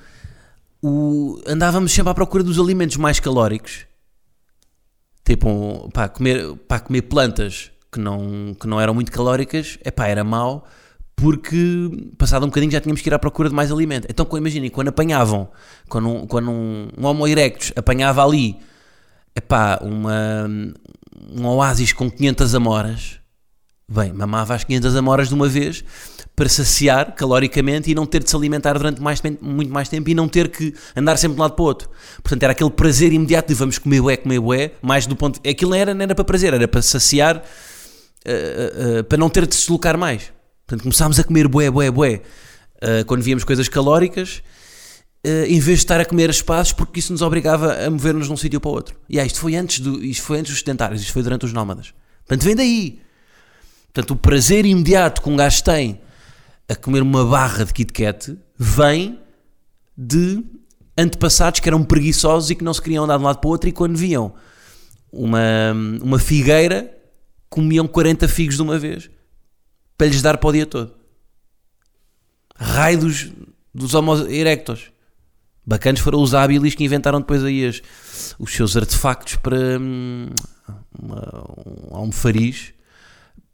o, 0.81 1.41
andávamos 1.47 1.93
sempre 1.93 2.11
à 2.11 2.15
procura 2.15 2.45
dos 2.45 2.59
alimentos 2.59 2.97
mais 2.97 3.19
calóricos. 3.19 3.87
Tipo, 5.25 5.91
para 5.93 6.09
comer, 6.09 6.55
comer 6.85 7.03
plantas 7.03 7.73
que 7.91 7.99
não, 7.99 8.55
que 8.55 8.67
não 8.67 8.81
eram 8.81 8.95
muito 8.95 9.11
calóricas, 9.11 9.79
epá, 9.85 10.07
era 10.07 10.23
mau, 10.23 10.69
porque 11.17 11.91
passado 12.19 12.45
um 12.45 12.49
bocadinho 12.49 12.71
já 12.71 12.81
tínhamos 12.81 13.01
que 13.01 13.09
ir 13.09 13.15
à 13.15 13.19
procura 13.19 13.49
de 13.49 13.55
mais 13.55 13.73
alimento. 13.73 14.07
Então, 14.09 14.27
imaginem, 14.37 14.71
quando 14.71 14.89
apanhavam, 14.89 15.49
quando 15.89 16.09
um, 16.09 16.27
quando 16.27 16.51
um, 16.51 16.89
um 16.97 17.07
Homo 17.07 17.27
erectus 17.27 17.73
apanhava 17.75 18.25
ali, 18.25 18.57
epá, 19.35 19.81
uma, 19.83 20.47
um 21.33 21.47
oásis 21.47 21.93
com 21.93 22.11
500 22.11 22.55
amoras, 22.55 23.21
bem, 23.89 24.13
mamava 24.13 24.55
as 24.55 24.63
500 24.63 24.97
amoras 24.97 25.29
de 25.29 25.35
uma 25.35 25.49
vez 25.49 25.85
para 26.37 26.49
saciar 26.49 27.15
caloricamente 27.15 27.91
e 27.91 27.95
não 27.95 28.05
ter 28.05 28.23
de 28.23 28.31
se 28.31 28.35
alimentar 28.35 28.73
durante 28.75 29.01
mais, 29.01 29.23
muito 29.41 29.73
mais 29.73 29.89
tempo 29.89 30.11
e 30.11 30.15
não 30.15 30.29
ter 30.29 30.49
que 30.49 30.75
andar 30.97 31.17
sempre 31.17 31.37
de 31.37 31.41
um 31.41 31.43
lado 31.43 31.55
para 31.55 31.63
o 31.63 31.67
outro. 31.67 31.89
Portanto, 32.23 32.43
era 32.43 32.53
aquele 32.53 32.71
prazer 32.71 33.13
imediato 33.13 33.49
de 33.49 33.55
vamos 33.55 33.79
comer 33.79 34.01
bué, 34.01 34.17
comer 34.17 34.41
bué, 34.41 34.73
mais 34.83 35.07
do 35.07 35.15
ponto. 35.15 35.41
Aquilo 35.49 35.71
não 35.71 35.79
era, 35.79 35.95
não 35.95 36.03
era 36.03 36.15
para 36.15 36.25
prazer, 36.25 36.53
era 36.53 36.67
para 36.67 36.83
saciar, 36.83 37.37
uh, 37.37 37.41
uh, 37.41 39.01
uh, 39.01 39.05
para 39.05 39.17
não 39.17 39.31
ter 39.31 39.47
de 39.47 39.55
se 39.55 39.61
deslocar 39.63 39.97
mais. 39.97 40.33
Portanto, 40.67 40.83
começámos 40.83 41.21
a 41.21 41.25
comer 41.25 41.47
bué, 41.47 41.71
bué, 41.71 41.91
bué 41.91 42.23
quando 43.07 43.23
víamos 43.23 43.45
coisas 43.45 43.67
calóricas. 43.67 44.43
em 45.49 45.59
vez 45.59 45.79
de 45.79 45.85
estar 45.85 45.99
a 46.01 46.05
comer 46.05 46.29
espaços, 46.29 46.73
porque 46.75 47.01
isso 47.01 47.13
nos 47.13 47.23
obrigava 47.23 47.83
a 47.83 47.89
mover-nos 47.89 48.27
de 48.27 48.33
um 48.33 48.37
sítio 48.37 48.61
para 48.61 48.71
o 48.71 48.75
outro. 48.75 48.97
E 49.09 49.19
ah, 49.19 49.25
isto 49.25 49.41
foi 49.41 49.57
antes 49.57 49.81
do, 49.81 50.05
isto 50.05 50.23
foi 50.23 50.39
antes 50.39 50.53
dos 50.53 50.59
sedentários, 50.59 51.01
isto 51.01 51.13
foi 51.13 51.23
durante 51.23 51.47
os 51.47 51.53
nómadas. 51.53 51.95
Portanto, 52.27 52.45
vem 52.45 52.55
daí. 52.55 53.01
Portanto, 53.91 54.11
o 54.11 54.17
prazer 54.17 54.67
imediato 54.67 55.23
que 55.23 55.31
um 55.31 55.37
gajo 55.37 55.65
tem 55.65 55.99
a 56.69 56.75
comer 56.75 57.03
uma 57.03 57.25
barra 57.25 57.65
de 57.65 57.73
Kit 57.73 57.93
Kat 57.93 58.37
vem 58.59 59.19
de 59.97 60.45
antepassados 60.97 61.61
que 61.61 61.69
eram 61.69 61.83
preguiçosos 61.85 62.51
e 62.51 62.55
que 62.55 62.65
não 62.65 62.73
se 62.73 62.81
queriam 62.81 63.05
andar 63.05 63.17
de 63.17 63.23
um 63.23 63.27
lado 63.27 63.39
para 63.39 63.49
o 63.49 63.51
outro 63.51 63.69
e 63.69 63.73
quando 63.73 63.97
viam 63.97 64.35
uma, 65.13 65.73
uma 66.03 66.19
figueira 66.19 66.93
comiam 67.49 67.87
40 67.87 68.27
figos 68.29 68.57
de 68.57 68.63
uma 68.63 68.79
vez 68.79 69.11
para 69.97 70.07
lhes 70.09 70.23
dar 70.23 70.39
para 70.39 70.49
o 70.49 70.53
dia 70.53 70.67
todo. 70.67 70.93
Raio 72.57 72.99
dos, 72.99 73.33
dos 73.73 73.95
Homo 73.95 74.17
erectos. 74.29 74.91
Bacanas 75.67 76.01
foram 76.01 76.21
os 76.21 76.35
hábilis 76.35 76.75
que 76.75 76.85
inventaram 76.85 77.21
depois 77.21 77.43
aí 77.43 77.67
as, 77.67 77.81
os 78.39 78.53
seus 78.53 78.77
artefactos 78.77 79.37
para 79.37 79.79
hum, 79.81 80.29
um 81.01 81.97
almofariz 81.97 82.75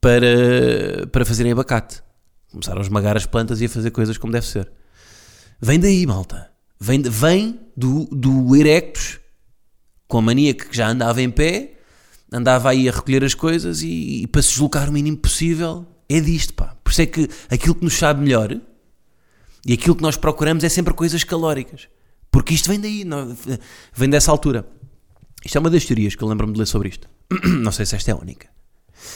para, 0.00 1.06
para 1.12 1.24
fazerem 1.24 1.52
abacate. 1.52 2.02
Começaram 2.50 2.78
a 2.80 2.82
esmagar 2.82 3.16
as 3.16 3.26
plantas 3.26 3.60
e 3.60 3.66
a 3.66 3.68
fazer 3.68 3.90
coisas 3.90 4.18
como 4.18 4.32
deve 4.32 4.46
ser. 4.46 4.70
Vem 5.60 5.78
daí, 5.78 6.06
malta. 6.06 6.50
Vem, 6.78 7.02
vem 7.02 7.60
do, 7.76 8.06
do 8.06 8.56
Erectus, 8.56 9.20
com 10.08 10.18
a 10.18 10.22
mania 10.22 10.54
que 10.54 10.74
já 10.74 10.88
andava 10.88 11.20
em 11.20 11.30
pé, 11.30 11.74
andava 12.32 12.70
aí 12.70 12.88
a 12.88 12.92
recolher 12.92 13.22
as 13.22 13.34
coisas 13.34 13.82
e, 13.82 14.22
e 14.22 14.26
para 14.26 14.42
se 14.42 14.50
deslocar 14.50 14.88
o 14.88 14.92
mínimo 14.92 15.18
possível, 15.18 15.86
é 16.08 16.18
disto, 16.20 16.54
pá. 16.54 16.76
Por 16.82 16.90
isso 16.90 17.02
é 17.02 17.06
que 17.06 17.28
aquilo 17.50 17.74
que 17.74 17.84
nos 17.84 17.94
sabe 17.94 18.22
melhor 18.22 18.58
e 19.64 19.72
aquilo 19.72 19.94
que 19.94 20.02
nós 20.02 20.16
procuramos 20.16 20.64
é 20.64 20.68
sempre 20.68 20.94
coisas 20.94 21.22
calóricas. 21.22 21.88
Porque 22.30 22.54
isto 22.54 22.68
vem 22.68 22.80
daí, 22.80 23.04
não, 23.04 23.36
vem 23.94 24.08
dessa 24.08 24.30
altura. 24.30 24.66
Isto 25.44 25.58
é 25.58 25.60
uma 25.60 25.70
das 25.70 25.84
teorias 25.84 26.14
que 26.14 26.22
eu 26.22 26.28
lembro-me 26.28 26.52
de 26.52 26.58
ler 26.58 26.66
sobre 26.66 26.88
isto. 26.88 27.08
Não 27.62 27.72
sei 27.72 27.86
se 27.86 27.96
esta 27.96 28.10
é 28.10 28.14
a 28.14 28.16
única. 28.16 28.48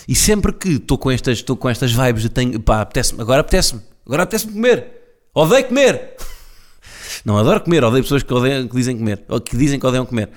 E 0.07 0.15
sempre 0.15 0.53
que 0.53 0.71
estou 0.71 0.99
com 0.99 1.11
estas, 1.11 1.39
estou 1.39 1.57
com 1.57 1.69
estas 1.69 1.93
vibes 1.93 2.23
de 2.23 2.29
tenho, 2.29 2.61
pá, 2.61 2.81
apetece 2.81 3.15
agora 3.19 3.41
apetece-me, 3.41 3.83
agora 4.05 4.23
apetece-me 4.25 4.53
comer. 4.53 4.87
Odeio 5.35 5.65
comer. 5.67 6.17
Não 7.25 7.39
adoro 7.39 7.61
comer, 7.61 7.83
odeio 7.85 8.03
pessoas 8.03 8.23
que, 8.23 8.33
odeiam, 8.33 8.69
que 8.69 8.77
dizem 8.77 8.97
comer, 8.97 9.25
ou 9.29 9.41
que 9.41 9.57
dizem 9.57 9.81
que 9.81 9.87
odeiam 9.87 10.05
comer. 10.05 10.31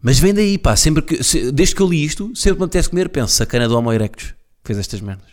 Mas 0.00 0.18
vem 0.18 0.34
daí, 0.34 0.58
pá, 0.58 0.74
sempre 0.74 1.02
que, 1.02 1.18
desde 1.52 1.74
que 1.74 1.80
eu 1.80 1.88
li 1.88 2.04
isto, 2.04 2.32
sempre 2.34 2.54
que 2.54 2.60
me 2.60 2.64
apetece 2.64 2.90
comer, 2.90 3.08
penso, 3.08 3.34
sacana 3.34 3.68
do 3.68 3.78
Homo 3.78 3.92
erectus, 3.92 4.34
fez 4.64 4.78
estas 4.78 5.00
merdas. 5.00 5.30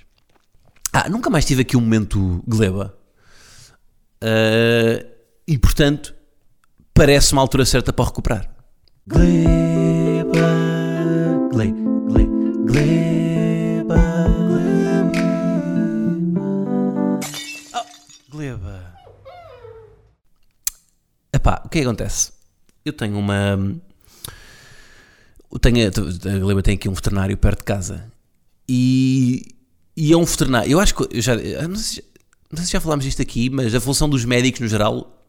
Ah, 0.93 1.09
nunca 1.09 1.29
mais 1.29 1.45
tive 1.45 1.63
aqui 1.63 1.75
um 1.75 1.81
momento 1.81 2.43
gleba. 2.47 2.95
Uh, 4.23 5.07
e 5.47 5.57
portanto, 5.57 6.13
parece-me 6.93 7.39
a 7.39 7.41
altura 7.41 7.65
certa 7.65 7.91
para 7.91 8.05
recuperar. 8.05 8.55
Gleba, 9.07 10.33
gleba. 11.51 11.98
Gleba. 12.79 13.99
Oh, 17.75 18.31
gleba. 18.31 18.95
Epá, 21.33 21.61
o 21.65 21.69
que 21.69 21.79
é 21.79 21.81
que 21.81 21.87
acontece? 21.87 22.31
Eu 22.85 22.93
tenho 22.93 23.17
uma 23.17 23.57
tenho, 25.61 25.87
a 25.87 26.39
Gleba 26.39 26.61
tem 26.63 26.75
aqui 26.75 26.87
um 26.87 26.93
veterinário 26.93 27.35
perto 27.35 27.59
de 27.59 27.65
casa 27.65 28.09
e, 28.67 29.55
e 29.97 30.13
é 30.13 30.17
um 30.17 30.23
veterinário. 30.23 30.71
Eu 30.71 30.79
acho 30.79 30.95
que 30.95 31.17
eu 31.17 31.21
já, 31.21 31.35
não 31.35 31.75
sei, 31.75 32.05
não 32.49 32.57
sei 32.57 32.65
se 32.65 32.71
já 32.71 32.79
falámos 32.79 33.03
disto 33.03 33.21
aqui, 33.21 33.49
mas 33.49 33.75
a 33.75 33.81
função 33.81 34.07
dos 34.07 34.23
médicos 34.23 34.61
no 34.61 34.67
geral 34.69 35.21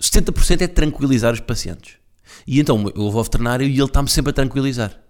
70% 0.00 0.60
é 0.60 0.68
tranquilizar 0.68 1.32
os 1.32 1.40
pacientes. 1.40 1.94
E 2.46 2.60
então 2.60 2.88
eu 2.94 3.10
vou 3.10 3.18
ao 3.18 3.24
veterinário 3.24 3.66
e 3.66 3.72
ele 3.72 3.82
está-me 3.82 4.08
sempre 4.08 4.30
a 4.30 4.32
tranquilizar. 4.32 5.05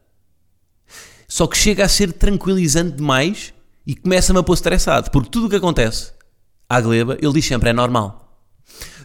Só 1.29 1.47
que 1.47 1.57
chega 1.57 1.85
a 1.85 1.89
ser 1.89 2.13
tranquilizante 2.13 2.97
demais 2.97 3.53
e 3.87 3.95
começa-me 3.95 4.39
a 4.39 4.43
pôr 4.43 4.55
estressado, 4.55 5.11
porque 5.11 5.31
tudo 5.31 5.47
o 5.47 5.51
que 5.51 5.57
acontece 5.57 6.13
à 6.69 6.81
gleba, 6.81 7.17
ele 7.21 7.33
diz 7.33 7.47
sempre 7.47 7.71
é 7.71 7.73
normal. 7.73 8.41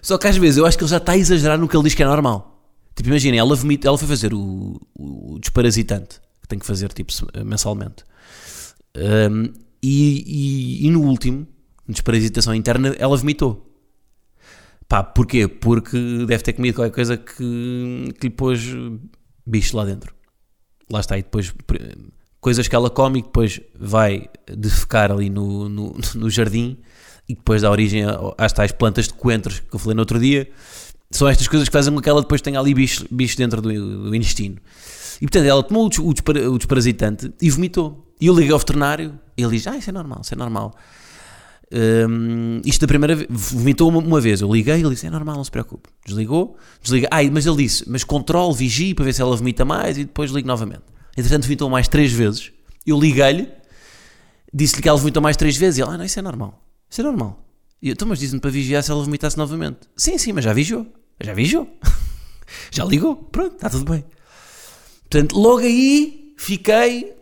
Só 0.01 0.17
que 0.17 0.27
às 0.27 0.37
vezes 0.37 0.57
eu 0.57 0.65
acho 0.65 0.77
que 0.77 0.83
ele 0.83 0.91
já 0.91 0.97
está 0.97 1.11
a 1.11 1.17
exagerar 1.17 1.57
no 1.57 1.67
que 1.67 1.75
ele 1.75 1.83
diz 1.83 1.93
que 1.93 2.03
é 2.03 2.05
normal. 2.05 2.51
Tipo, 2.95 3.09
imaginem, 3.09 3.39
ela, 3.39 3.55
ela 3.83 3.97
foi 3.97 4.07
fazer 4.07 4.33
o, 4.33 4.79
o, 4.95 5.39
desparasitante, 5.39 6.19
que 6.41 6.47
tem 6.47 6.59
que 6.59 6.65
fazer 6.65 6.91
tipo 6.91 7.13
mensalmente. 7.45 8.03
Um, 8.95 9.53
e, 9.81 10.81
e, 10.81 10.87
e, 10.87 10.89
no 10.89 11.01
último, 11.03 11.47
desparasitação 11.87 12.53
interna, 12.53 12.95
ela 12.97 13.15
vomitou. 13.15 13.67
Pá, 14.87 15.03
porquê? 15.03 15.47
Porque 15.47 15.97
deve 16.27 16.43
ter 16.43 16.53
comido 16.53 16.75
qualquer 16.75 16.93
coisa 16.93 17.17
que, 17.17 18.13
que 18.19 18.27
lhe 18.27 18.29
pôs 18.29 18.59
bicho 19.45 19.77
lá 19.77 19.85
dentro. 19.85 20.13
Lá 20.91 21.00
está, 21.00 21.17
e 21.17 21.24
depois 21.24 21.53
coisas 22.39 22.67
que 22.67 22.75
ela 22.75 22.89
come 22.89 23.19
e 23.19 23.21
depois 23.21 23.62
vai 23.79 24.27
defecar 24.48 25.12
ali 25.12 25.29
no, 25.29 25.69
no, 25.69 25.95
no 26.15 26.29
jardim 26.29 26.77
e 27.29 27.36
depois 27.36 27.62
dá 27.62 27.71
origem 27.71 28.03
às 28.38 28.51
tais 28.51 28.71
plantas 28.71 29.07
de 29.07 29.13
coentros 29.13 29.60
que 29.60 29.74
eu 29.74 29.79
falei 29.79 29.95
no 29.95 30.01
outro 30.01 30.19
dia. 30.19 30.50
São 31.12 31.27
estas 31.27 31.48
coisas 31.48 31.69
que 31.69 31.74
fazem 31.74 31.93
com 31.93 32.01
que 32.01 32.10
ela 32.10 32.21
depois 32.21 32.41
tenha 32.41 32.60
ali 32.60 32.74
bicho, 32.74 33.05
bicho 33.12 33.38
dentro 33.38 33.62
do, 33.62 33.69
do 34.10 34.15
intestino. 34.15 34.57
E 35.21 35.25
portanto 35.25 35.45
ela 35.45 35.62
tomou 35.62 35.88
o, 35.88 36.10
o, 36.10 36.57
desparasitante 36.57 37.31
e 37.41 37.50
vomitou. 37.50 38.07
E 38.19 38.27
eu 38.27 38.33
liguei 38.33 38.51
ao 38.51 38.60
veterinário 38.60 39.19
e 39.38 39.43
ele 39.43 39.51
diz: 39.51 39.67
Ah, 39.67 39.77
isso 39.77 39.89
é 39.89 39.93
normal, 39.93 40.21
isso 40.24 40.33
é 40.33 40.38
normal. 40.38 40.75
Um, 41.73 42.61
isto 42.65 42.81
da 42.81 42.87
primeira 42.87 43.15
vez, 43.15 43.29
vomitou 43.29 43.89
uma, 43.89 43.99
uma, 43.99 44.19
vez. 44.19 44.41
Eu 44.41 44.53
liguei 44.53 44.75
ele 44.75 44.89
disse: 44.89 45.07
É 45.07 45.09
normal, 45.09 45.37
não 45.37 45.43
se 45.43 45.51
preocupe. 45.51 45.89
Desligou, 46.05 46.57
desliga. 46.81 47.07
Ah, 47.09 47.23
mas 47.31 47.45
ele 47.45 47.57
disse: 47.57 47.85
Mas 47.87 48.03
controle, 48.03 48.53
vigie 48.53 48.93
para 48.93 49.05
ver 49.05 49.13
se 49.13 49.21
ela 49.21 49.35
vomita 49.35 49.63
mais 49.63 49.97
e 49.97 50.03
depois 50.03 50.31
ligo 50.31 50.47
novamente. 50.47 50.83
Entretanto, 51.17 51.43
vomitou 51.43 51.69
mais 51.69 51.87
três 51.87 52.11
vezes. 52.11 52.51
Eu 52.85 52.99
liguei-lhe, 52.99 53.47
disse-lhe 54.53 54.81
que 54.81 54.89
ela 54.89 54.97
vomitou 54.97 55.21
mais 55.21 55.37
três 55.37 55.55
vezes 55.55 55.77
e 55.77 55.81
ele: 55.81 55.91
Ah, 55.91 55.97
não, 55.97 56.05
isso 56.05 56.19
é 56.19 56.21
normal. 56.21 56.61
Isso 56.89 57.01
é 57.01 57.03
normal. 57.03 57.41
E 57.81 57.87
eu, 57.87 57.93
então, 57.93 58.07
mas 58.07 58.19
disse-me 58.19 58.39
para 58.39 58.51
vigiar 58.51 58.83
se 58.83 58.91
ela 58.91 59.03
vomitasse 59.03 59.37
novamente. 59.37 59.79
Sim, 59.95 60.17
sim, 60.17 60.33
mas 60.33 60.43
já 60.43 60.53
vigiou. 60.53 60.85
Já 61.21 61.33
vigiou. 61.33 61.67
já 62.69 62.83
ligou. 62.83 63.15
Pronto, 63.15 63.55
está 63.55 63.69
tudo 63.69 63.89
bem. 63.89 64.03
Portanto, 65.09 65.37
logo 65.39 65.59
aí 65.59 66.33
fiquei. 66.37 67.13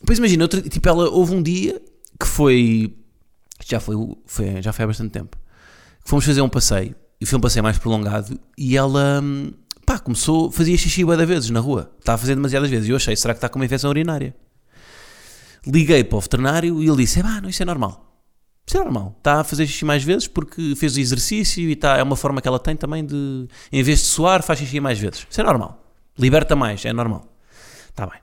Depois 0.00 0.18
imagina, 0.18 0.46
tipo, 0.46 0.88
ela 0.88 1.08
houve 1.10 1.34
um 1.34 1.42
dia 1.42 1.82
que 2.20 2.26
foi. 2.26 2.94
Já 3.62 3.80
foi, 3.80 3.96
foi, 4.26 4.62
já 4.62 4.72
foi 4.72 4.84
há 4.84 4.88
bastante 4.88 5.10
tempo. 5.10 5.36
Fomos 6.04 6.24
fazer 6.24 6.40
um 6.40 6.48
passeio. 6.48 6.94
E 7.20 7.26
foi 7.26 7.38
um 7.38 7.40
passeio 7.40 7.62
mais 7.62 7.78
prolongado. 7.78 8.38
E 8.56 8.76
ela. 8.76 9.22
Pá, 9.86 9.98
começou. 9.98 10.50
Fazia 10.50 10.76
xixi 10.76 11.04
bué 11.04 11.16
vezes 11.24 11.50
na 11.50 11.60
rua. 11.60 11.90
Estava 11.98 12.16
a 12.16 12.18
fazer 12.18 12.34
demasiadas 12.34 12.70
vezes. 12.70 12.88
E 12.88 12.90
eu 12.90 12.96
achei, 12.96 13.14
será 13.16 13.34
que 13.34 13.38
está 13.38 13.48
com 13.48 13.58
uma 13.58 13.64
infecção 13.64 13.90
urinária? 13.90 14.34
Liguei 15.66 16.04
para 16.04 16.18
o 16.18 16.20
veterinário 16.20 16.82
e 16.82 16.88
ele 16.88 16.96
disse: 16.98 17.20
Ah, 17.20 17.40
não, 17.40 17.48
isso 17.48 17.62
é 17.62 17.66
normal. 17.66 18.14
Isso 18.66 18.76
é 18.76 18.80
normal. 18.80 19.14
Está 19.18 19.40
a 19.40 19.44
fazer 19.44 19.66
xixi 19.66 19.84
mais 19.84 20.02
vezes 20.02 20.26
porque 20.26 20.74
fez 20.76 20.96
o 20.96 21.00
exercício 21.00 21.68
e 21.68 21.72
está, 21.72 21.98
é 21.98 22.02
uma 22.02 22.16
forma 22.16 22.40
que 22.40 22.48
ela 22.48 22.58
tem 22.58 22.74
também 22.74 23.04
de, 23.04 23.46
em 23.70 23.82
vez 23.82 24.00
de 24.00 24.06
suar, 24.06 24.42
faz 24.42 24.58
xixi 24.58 24.80
mais 24.80 24.98
vezes. 24.98 25.26
Isso 25.28 25.40
é 25.40 25.44
normal. 25.44 25.82
Liberta 26.18 26.56
mais, 26.56 26.84
é 26.84 26.92
normal. 26.92 27.28
Está 27.90 28.06
bem. 28.06 28.20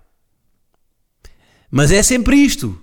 Mas 1.69 1.91
é 1.91 2.01
sempre 2.01 2.35
isto. 2.37 2.79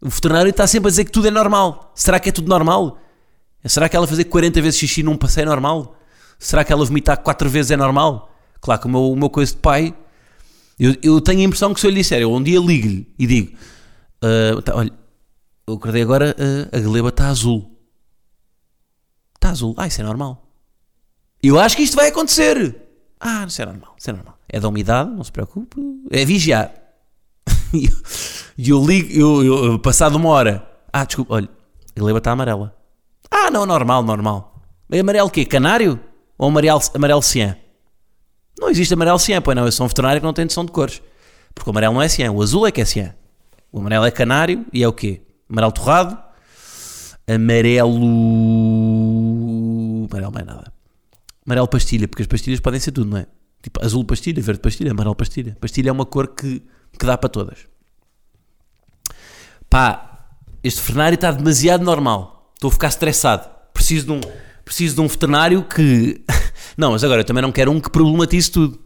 O 0.00 0.08
veterinário 0.08 0.50
está 0.50 0.66
sempre 0.66 0.88
a 0.88 0.90
dizer 0.90 1.04
que 1.04 1.10
tudo 1.10 1.26
é 1.26 1.30
normal. 1.30 1.92
Será 1.94 2.20
que 2.20 2.28
é 2.28 2.32
tudo 2.32 2.48
normal? 2.48 2.98
Será 3.64 3.88
que 3.88 3.96
ela 3.96 4.06
fazer 4.06 4.24
40 4.24 4.62
vezes 4.62 4.78
xixi 4.78 5.02
num 5.02 5.16
passeio 5.16 5.44
é 5.44 5.48
normal? 5.48 5.96
Será 6.38 6.64
que 6.64 6.72
ela 6.72 6.84
vomitar 6.84 7.16
4 7.18 7.50
vezes 7.50 7.70
é 7.72 7.76
normal? 7.76 8.32
Claro 8.60 8.80
que 8.80 8.86
o 8.86 8.90
meu, 8.90 9.12
o 9.12 9.16
meu 9.16 9.28
coisa 9.28 9.52
de 9.52 9.58
pai, 9.58 9.94
eu, 10.78 10.94
eu 11.02 11.20
tenho 11.20 11.40
a 11.40 11.44
impressão 11.44 11.74
que 11.74 11.80
se 11.80 11.86
eu 11.86 11.90
lhe 11.90 12.00
disser, 12.00 12.20
eu 12.20 12.32
um 12.32 12.42
dia 12.42 12.60
ligo-lhe 12.60 13.12
e 13.18 13.26
digo: 13.26 13.56
uh, 14.22 14.62
tá, 14.62 14.76
olha, 14.76 14.92
eu 15.66 15.74
acordei 15.74 16.02
agora, 16.02 16.34
a, 16.72 16.76
a 16.76 16.80
gleba 16.80 17.08
está 17.08 17.28
azul. 17.28 17.76
Está 19.34 19.50
azul. 19.50 19.74
Ah, 19.76 19.86
isso 19.86 20.00
é 20.00 20.04
normal. 20.04 20.48
Eu 21.42 21.58
acho 21.58 21.76
que 21.76 21.82
isto 21.82 21.96
vai 21.96 22.08
acontecer. 22.08 22.76
Ah, 23.20 23.44
isso 23.46 23.60
é 23.60 23.66
normal, 23.66 23.94
isso 23.98 24.10
é 24.10 24.12
normal. 24.12 24.38
É 24.48 24.60
da 24.60 24.68
umidade, 24.68 25.10
não 25.10 25.24
se 25.24 25.32
preocupe. 25.32 25.76
É 26.10 26.24
vigiar. 26.24 26.72
E 28.58 28.70
eu, 28.70 28.84
ligo, 28.84 29.12
eu, 29.12 29.64
eu, 29.64 29.78
passado 29.78 30.16
uma 30.16 30.30
hora. 30.30 30.68
Ah, 30.92 31.04
desculpa, 31.04 31.34
olha, 31.34 31.48
a 31.96 32.00
gleba 32.00 32.18
está 32.18 32.32
amarela. 32.32 32.76
Ah, 33.30 33.52
não, 33.52 33.64
normal, 33.64 34.02
normal. 34.02 34.60
É 34.90 34.98
amarelo 34.98 35.30
quê? 35.30 35.44
Canário? 35.44 36.00
Ou 36.36 36.48
amarelo, 36.48 36.80
amarelo 36.92 37.22
cian? 37.22 37.56
Não 38.58 38.68
existe 38.68 38.92
amarelo 38.92 39.20
cian, 39.20 39.40
pois 39.40 39.56
não. 39.56 39.64
Eu 39.64 39.70
sou 39.70 39.86
um 39.86 39.88
veterinário 39.88 40.20
que 40.20 40.26
não 40.26 40.32
tem 40.32 40.44
noção 40.44 40.64
de 40.64 40.72
cores. 40.72 41.00
Porque 41.54 41.70
o 41.70 41.72
amarelo 41.72 41.94
não 41.94 42.02
é 42.02 42.08
cian, 42.08 42.32
o 42.32 42.42
azul 42.42 42.66
é 42.66 42.72
que 42.72 42.80
é 42.80 42.84
cian. 42.84 43.14
O 43.70 43.78
amarelo 43.78 44.04
é 44.04 44.10
canário 44.10 44.66
e 44.72 44.82
é 44.82 44.88
o 44.88 44.92
quê? 44.92 45.22
amarelo 45.48 45.72
torrado, 45.72 46.18
amarelo. 47.28 47.96
amarelo 50.10 50.32
mais 50.32 50.46
nada. 50.46 50.72
Amarelo 51.46 51.68
pastilha, 51.68 52.08
porque 52.08 52.22
as 52.22 52.28
pastilhas 52.28 52.58
podem 52.58 52.80
ser 52.80 52.90
tudo, 52.90 53.08
não 53.08 53.18
é? 53.18 53.26
Tipo 53.62 53.84
azul 53.84 54.04
pastilha, 54.04 54.42
verde 54.42 54.60
pastilha, 54.60 54.90
amarelo 54.90 55.14
pastilha. 55.14 55.56
Pastilha 55.60 55.90
é 55.90 55.92
uma 55.92 56.04
cor 56.04 56.28
que, 56.28 56.60
que 56.98 57.06
dá 57.06 57.16
para 57.16 57.28
todas. 57.28 57.68
Pá, 59.70 60.26
este 60.62 60.80
veterinário 60.80 61.14
está 61.14 61.30
demasiado 61.30 61.84
normal. 61.84 62.52
Estou 62.54 62.68
a 62.68 62.72
ficar 62.72 62.88
estressado. 62.88 63.48
Preciso 63.72 64.06
de 64.06 64.12
um, 64.12 64.20
preciso 64.64 64.96
de 64.96 65.00
um 65.00 65.08
veterinário 65.08 65.62
que. 65.62 66.22
Não, 66.76 66.92
mas 66.92 67.02
agora 67.02 67.22
eu 67.22 67.24
também 67.24 67.42
não 67.42 67.50
quero 67.50 67.72
um 67.72 67.80
que 67.80 67.90
problematize 67.90 68.50
tudo. 68.50 68.78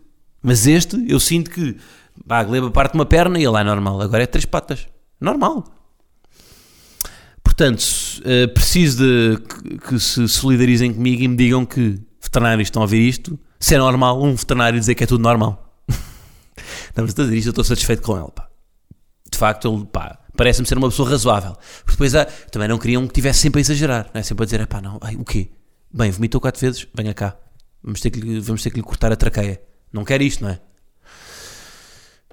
Mas 0.42 0.66
este, 0.66 1.04
eu 1.08 1.20
sinto 1.20 1.50
que. 1.50 1.76
Pá, 2.26 2.38
a 2.38 2.44
gleba 2.44 2.70
parte 2.70 2.94
uma 2.94 3.04
perna 3.04 3.38
e 3.38 3.44
ele 3.44 3.56
é 3.56 3.64
normal. 3.64 4.00
Agora 4.00 4.22
é 4.22 4.26
três 4.26 4.44
patas. 4.44 4.86
Normal. 5.20 5.64
Portanto, 7.42 7.82
uh, 8.20 8.52
preciso 8.54 9.04
de 9.04 9.38
que, 9.78 9.98
se 10.00 10.26
solidarizem 10.26 10.94
comigo 10.94 11.22
e 11.22 11.28
me 11.28 11.36
digam 11.36 11.66
que 11.66 12.00
veterinários 12.20 12.68
estão 12.68 12.82
a 12.82 12.84
ouvir 12.84 13.06
isto. 13.06 13.38
Se 13.60 13.74
é 13.74 13.78
normal 13.78 14.22
um 14.22 14.34
veterinário 14.34 14.80
dizer 14.80 14.94
que 14.94 15.04
é 15.04 15.06
tudo 15.06 15.22
normal. 15.22 15.76
não, 16.96 17.04
mas 17.04 17.10
a 17.18 17.22
dizer 17.22 17.36
isto, 17.36 17.48
eu 17.48 17.50
estou 17.50 17.64
satisfeito 17.64 18.02
com 18.02 18.16
ele. 18.16 18.30
Pá. 18.34 18.48
De 19.30 19.38
facto, 19.38 19.68
ele 19.68 19.86
parece-me 20.36 20.66
ser 20.66 20.78
uma 20.78 20.88
pessoa 20.88 21.10
razoável. 21.10 21.56
Porque 21.84 21.92
depois 21.92 22.12
também 22.50 22.68
não 22.68 22.78
queriam 22.78 23.02
que 23.02 23.08
estivesse 23.08 23.40
sempre 23.40 23.60
a 23.60 23.62
exagerar, 23.62 24.10
não 24.12 24.20
é? 24.20 24.22
sempre 24.22 24.42
a 24.42 24.46
dizer, 24.46 24.66
pá, 24.66 24.80
não, 24.80 24.98
ai, 25.00 25.16
o 25.16 25.24
quê? 25.24 25.50
Bem, 25.92 26.10
vomitou 26.10 26.40
quatro 26.40 26.60
vezes, 26.60 26.86
venha 26.94 27.12
cá. 27.12 27.36
Vamos 27.82 28.00
ter, 28.00 28.10
que, 28.10 28.40
vamos 28.40 28.62
ter 28.62 28.70
que 28.70 28.76
lhe 28.76 28.82
cortar 28.82 29.12
a 29.12 29.16
traqueia. 29.16 29.60
Não 29.92 30.04
quer 30.04 30.22
isto, 30.22 30.42
não 30.42 30.50
é? 30.50 30.60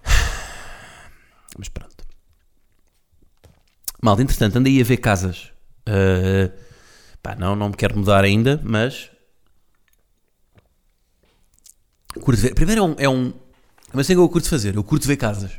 Mas 1.57 1.67
pronto. 1.67 2.05
Malta, 4.01 4.21
entretanto, 4.21 4.57
andei 4.57 4.79
a 4.79 4.83
ver 4.83 4.97
casas. 4.97 5.51
Uh, 5.81 6.51
pá, 7.21 7.35
não, 7.35 7.55
não 7.55 7.69
me 7.69 7.75
quero 7.75 7.97
mudar 7.97 8.23
ainda, 8.23 8.61
mas. 8.63 9.11
Curto 12.21 12.39
ver. 12.41 12.53
Primeiro 12.53 12.81
é 12.81 12.85
um. 12.85 12.95
É 12.99 13.09
um 13.09 13.33
mas 13.91 14.07
o 14.07 14.13
que 14.13 14.17
eu 14.17 14.29
curto 14.29 14.47
fazer. 14.47 14.75
Eu 14.75 14.83
curto 14.83 15.07
ver 15.07 15.17
casas. 15.17 15.51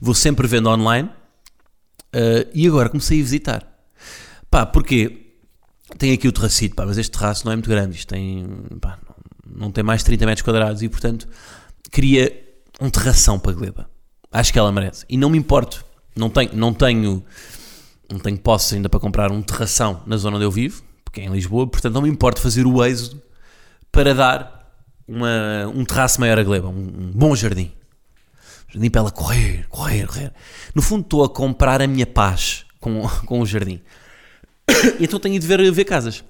Vou 0.00 0.14
sempre 0.14 0.48
vendo 0.48 0.68
online. 0.70 1.10
Uh, 2.14 2.48
e 2.52 2.66
agora 2.66 2.88
comecei 2.88 3.20
a 3.20 3.22
visitar. 3.22 3.66
Pá, 4.50 4.66
porque 4.66 5.34
tem 5.98 6.12
aqui 6.12 6.26
o 6.26 6.32
terracito, 6.32 6.74
pá, 6.74 6.84
mas 6.84 6.98
este 6.98 7.12
terraço 7.12 7.44
não 7.44 7.52
é 7.52 7.56
muito 7.56 7.68
grande. 7.68 7.96
Isto 7.96 8.08
tem. 8.08 8.46
Pá, 8.80 8.98
não, 9.46 9.70
tem 9.70 9.84
mais 9.84 10.00
de 10.00 10.06
30 10.06 10.26
metros 10.26 10.44
quadrados 10.44 10.82
e, 10.82 10.88
portanto, 10.88 11.28
queria 11.90 12.48
um 12.80 12.90
terração 12.90 13.38
para 13.38 13.52
a 13.52 13.54
Gleba. 13.54 13.90
Acho 14.32 14.52
que 14.52 14.58
ela 14.58 14.70
merece. 14.70 15.04
E 15.08 15.16
não 15.16 15.30
me 15.30 15.38
importo 15.38 15.84
não 16.14 16.28
tenho, 16.28 16.50
não 16.54 16.72
tenho, 16.72 17.24
não 18.10 18.18
tenho 18.18 18.38
posse 18.38 18.74
ainda 18.74 18.88
para 18.88 19.00
comprar 19.00 19.30
um 19.30 19.42
terração 19.42 20.02
na 20.06 20.16
zona 20.16 20.36
onde 20.36 20.44
eu 20.44 20.50
vivo, 20.50 20.82
porque 21.04 21.20
é 21.20 21.24
em 21.24 21.30
Lisboa, 21.30 21.66
portanto 21.66 21.94
não 21.94 22.02
me 22.02 22.08
importa 22.08 22.40
fazer 22.40 22.66
o 22.66 22.84
êxodo 22.84 23.22
para 23.90 24.14
dar 24.14 24.74
uma, 25.06 25.66
um 25.74 25.84
terraço 25.84 26.20
maior 26.20 26.38
a 26.38 26.42
Gleba, 26.42 26.68
um, 26.68 26.78
um 26.78 27.10
bom 27.14 27.34
jardim. 27.34 27.72
Jardim 28.72 28.90
para 28.90 29.00
ela 29.02 29.10
correr, 29.10 29.66
correr, 29.68 30.06
correr. 30.06 30.32
No 30.74 30.82
fundo 30.82 31.02
estou 31.02 31.24
a 31.24 31.28
comprar 31.28 31.82
a 31.82 31.86
minha 31.86 32.06
paz 32.06 32.64
com, 32.78 33.06
com 33.26 33.40
o 33.40 33.46
jardim. 33.46 33.80
então 34.98 35.18
tenho 35.18 35.38
de 35.38 35.46
ver, 35.46 35.70
ver 35.70 35.84
casas. 35.84 36.24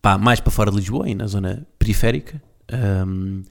Pá, 0.00 0.18
mais 0.18 0.40
para 0.40 0.50
fora 0.50 0.70
de 0.70 0.76
Lisboa, 0.76 1.06
aí 1.06 1.14
na 1.14 1.26
zona 1.26 1.66
periférica. 1.78 2.40
Um, 3.06 3.42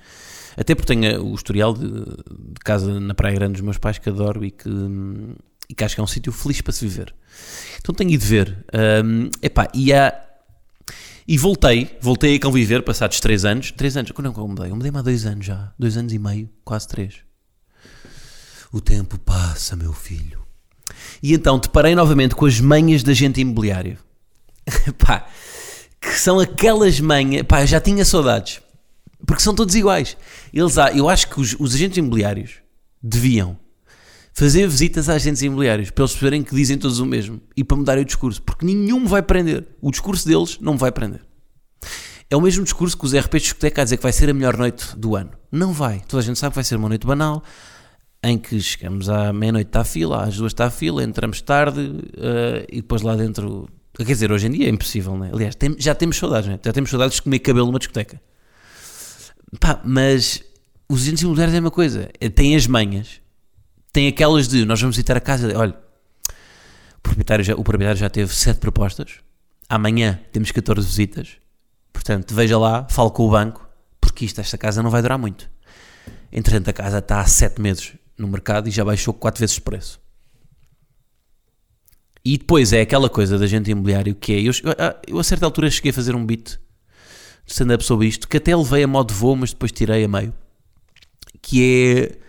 até 0.55 0.75
porque 0.75 0.93
tenho 0.93 1.23
o 1.23 1.33
historial 1.33 1.73
de, 1.73 1.87
de, 1.89 2.59
casa 2.63 2.99
na 2.99 3.13
Praia 3.13 3.35
Grande 3.35 3.53
dos 3.53 3.61
meus 3.61 3.77
pais 3.77 3.97
que 3.97 4.09
adoro 4.09 4.45
e 4.45 4.51
que, 4.51 4.69
e 5.69 5.73
que 5.73 5.83
acho 5.83 5.95
que 5.95 6.01
é 6.01 6.03
um 6.03 6.07
sítio 6.07 6.31
feliz 6.31 6.61
para 6.61 6.71
se 6.71 6.87
viver. 6.87 7.13
Então 7.79 7.93
tenho 7.95 8.11
ido 8.11 8.23
ver. 8.23 8.65
Um, 9.03 9.29
epá, 9.41 9.67
e 9.73 9.91
há, 9.93 10.13
E 11.27 11.37
voltei, 11.37 11.97
voltei 12.01 12.35
a 12.35 12.39
conviver 12.39 12.83
passados 12.83 13.19
3 13.19 13.45
anos. 13.45 13.71
3 13.71 13.97
anos, 13.97 14.11
quando 14.11 14.29
é 14.29 14.33
que 14.33 14.39
eu 14.39 14.47
mudei? 14.47 14.69
Eu 14.69 14.75
mudei-me 14.75 14.97
há 14.99 15.01
2 15.01 15.25
anos 15.25 15.45
já. 15.45 15.73
2 15.79 15.97
anos 15.97 16.13
e 16.13 16.19
meio, 16.19 16.49
quase 16.63 16.87
3. 16.87 17.32
O 18.73 18.81
tempo 18.81 19.19
passa, 19.19 19.75
meu 19.75 19.93
filho. 19.93 20.41
E 21.21 21.31
então 21.31 21.59
deparei 21.59 21.93
novamente 21.93 22.33
com 22.33 22.47
as 22.47 22.59
manhas 22.59 23.03
de 23.03 23.11
agente 23.11 23.39
imobiliário. 23.39 23.99
pá, 24.97 25.27
que 26.01 26.17
são 26.17 26.39
aquelas 26.39 26.99
manhas. 26.99 27.43
Pá, 27.43 27.63
já 27.67 27.79
tinha 27.79 28.03
saudades. 28.03 28.59
Porque 29.27 29.43
são 29.43 29.53
todos 29.53 29.75
iguais. 29.75 30.17
Eles, 30.51 30.75
eu 30.95 31.07
acho 31.07 31.29
que 31.29 31.39
os, 31.39 31.55
os 31.59 31.75
agentes 31.75 31.99
imobiliários 31.99 32.55
deviam 33.01 33.59
fazer 34.33 34.67
visitas 34.67 35.07
a 35.07 35.13
agentes 35.13 35.43
imobiliários 35.43 35.91
para 35.91 36.01
eles 36.03 36.13
perceberem 36.13 36.43
que 36.43 36.55
dizem 36.55 36.75
todos 36.75 36.99
o 36.99 37.05
mesmo 37.05 37.39
e 37.55 37.63
para 37.63 37.77
mudarem 37.77 38.01
o 38.01 38.05
discurso, 38.05 38.41
porque 38.41 38.65
nenhum 38.65 39.05
vai 39.05 39.21
prender. 39.21 39.67
O 39.79 39.91
discurso 39.91 40.27
deles 40.27 40.57
não 40.59 40.79
vai 40.79 40.91
prender. 40.91 41.21
É 42.27 42.35
o 42.35 42.41
mesmo 42.41 42.63
discurso 42.63 42.97
que 42.97 43.05
os 43.05 43.13
RP 43.13 43.33
de 43.33 43.39
discoteca 43.41 43.81
a 43.81 43.83
dizer 43.83 43.97
que 43.97 44.03
vai 44.03 44.11
ser 44.11 44.31
a 44.31 44.33
melhor 44.33 44.57
noite 44.57 44.97
do 44.97 45.15
ano. 45.15 45.29
Não 45.51 45.71
vai. 45.71 46.01
Toda 46.07 46.23
a 46.23 46.25
gente 46.25 46.39
sabe 46.39 46.53
que 46.53 46.55
vai 46.55 46.63
ser 46.63 46.77
uma 46.77 46.89
noite 46.89 47.05
banal, 47.05 47.43
em 48.23 48.37
que 48.37 48.59
chegamos 48.61 49.09
à 49.09 49.33
meia-noite 49.33 49.67
está 49.67 49.83
fila, 49.83 50.23
às 50.23 50.37
duas 50.37 50.51
está 50.51 50.65
a 50.65 50.69
fila, 50.71 51.03
entramos 51.03 51.41
tarde 51.41 51.81
uh, 51.81 52.65
e 52.69 52.77
depois 52.77 53.01
lá 53.01 53.15
dentro. 53.15 53.67
Quer 53.95 54.05
dizer, 54.05 54.31
hoje 54.31 54.47
em 54.47 54.51
dia 54.51 54.67
é 54.67 54.69
impossível, 54.69 55.17
né? 55.17 55.29
Aliás, 55.31 55.55
tem, 55.55 55.75
já 55.77 55.93
temos 55.93 56.17
saudades, 56.17 56.49
né? 56.49 56.59
Já 56.63 56.73
temos 56.73 56.89
saudades 56.89 57.15
de 57.15 57.21
comer 57.21 57.39
cabelo 57.39 57.67
numa 57.67 57.79
discoteca. 57.79 58.19
Pá, 59.59 59.79
mas 59.83 60.43
os 60.89 61.03
agentes 61.03 61.21
imobiliários 61.21 61.53
é 61.53 61.57
a 61.57 61.61
mesma 61.61 61.71
coisa. 61.71 62.09
É, 62.19 62.29
têm 62.29 62.55
as 62.55 62.65
manhas 62.65 63.21
tem 63.93 64.07
aquelas 64.07 64.47
de 64.47 64.65
nós 64.65 64.81
vamos 64.81 64.95
visitar 64.95 65.15
a 65.15 65.21
casa, 65.21 65.55
olha, 65.55 65.75
o 66.97 67.01
proprietário 67.03 67.45
já, 67.45 67.53
o 67.53 67.63
proprietário 67.63 67.99
já 67.99 68.09
teve 68.09 68.33
7 68.33 68.59
propostas, 68.59 69.19
amanhã 69.69 70.19
temos 70.31 70.51
14 70.51 70.85
visitas, 70.85 71.37
portanto 71.93 72.33
veja 72.33 72.57
lá, 72.57 72.87
fale 72.89 73.11
com 73.11 73.27
o 73.27 73.29
banco, 73.29 73.69
porque 74.01 74.25
isto, 74.25 74.41
esta 74.41 74.57
casa 74.57 74.81
não 74.81 74.89
vai 74.89 75.03
durar 75.03 75.19
muito. 75.19 75.47
Entretanto, 76.31 76.69
a 76.69 76.73
casa 76.73 76.97
está 76.97 77.19
há 77.19 77.25
7 77.27 77.61
meses 77.61 77.93
no 78.17 78.27
mercado 78.27 78.67
e 78.67 78.71
já 78.71 78.83
baixou 78.83 79.13
4 79.13 79.39
vezes 79.39 79.57
o 79.57 79.61
preço. 79.61 80.01
E 82.25 82.37
depois 82.37 82.71
é 82.71 82.81
aquela 82.81 83.09
coisa 83.09 83.37
da 83.37 83.47
gente 83.47 83.69
imobiliário 83.69 84.15
que 84.15 84.33
é. 84.33 84.41
Eu, 84.41 84.53
eu 85.07 85.19
a 85.19 85.23
certa 85.23 85.45
altura 85.45 85.69
cheguei 85.69 85.91
a 85.91 85.93
fazer 85.93 86.15
um 86.15 86.25
beat 86.25 86.57
de 87.45 87.51
stand-up 87.51 87.83
sobre 87.83 88.07
isto, 88.07 88.27
que 88.27 88.37
até 88.37 88.55
levei 88.55 88.83
a 88.83 88.87
modo 88.87 89.13
voo, 89.13 89.35
mas 89.35 89.51
depois 89.51 89.71
tirei 89.71 90.05
a 90.05 90.07
meio. 90.07 90.33
Que 91.41 92.15
é 92.17 92.23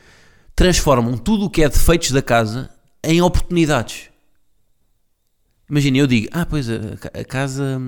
transformam 0.57 1.17
tudo 1.17 1.47
o 1.47 1.51
que 1.51 1.63
é 1.63 1.69
defeitos 1.69 2.11
da 2.11 2.23
casa 2.23 2.71
em 3.03 3.21
oportunidades. 3.21 4.11
Imagina, 5.69 5.99
eu 5.99 6.07
digo, 6.07 6.29
ah, 6.33 6.47
pois 6.47 6.69
a, 6.69 6.75
a 7.13 7.25
casa, 7.25 7.81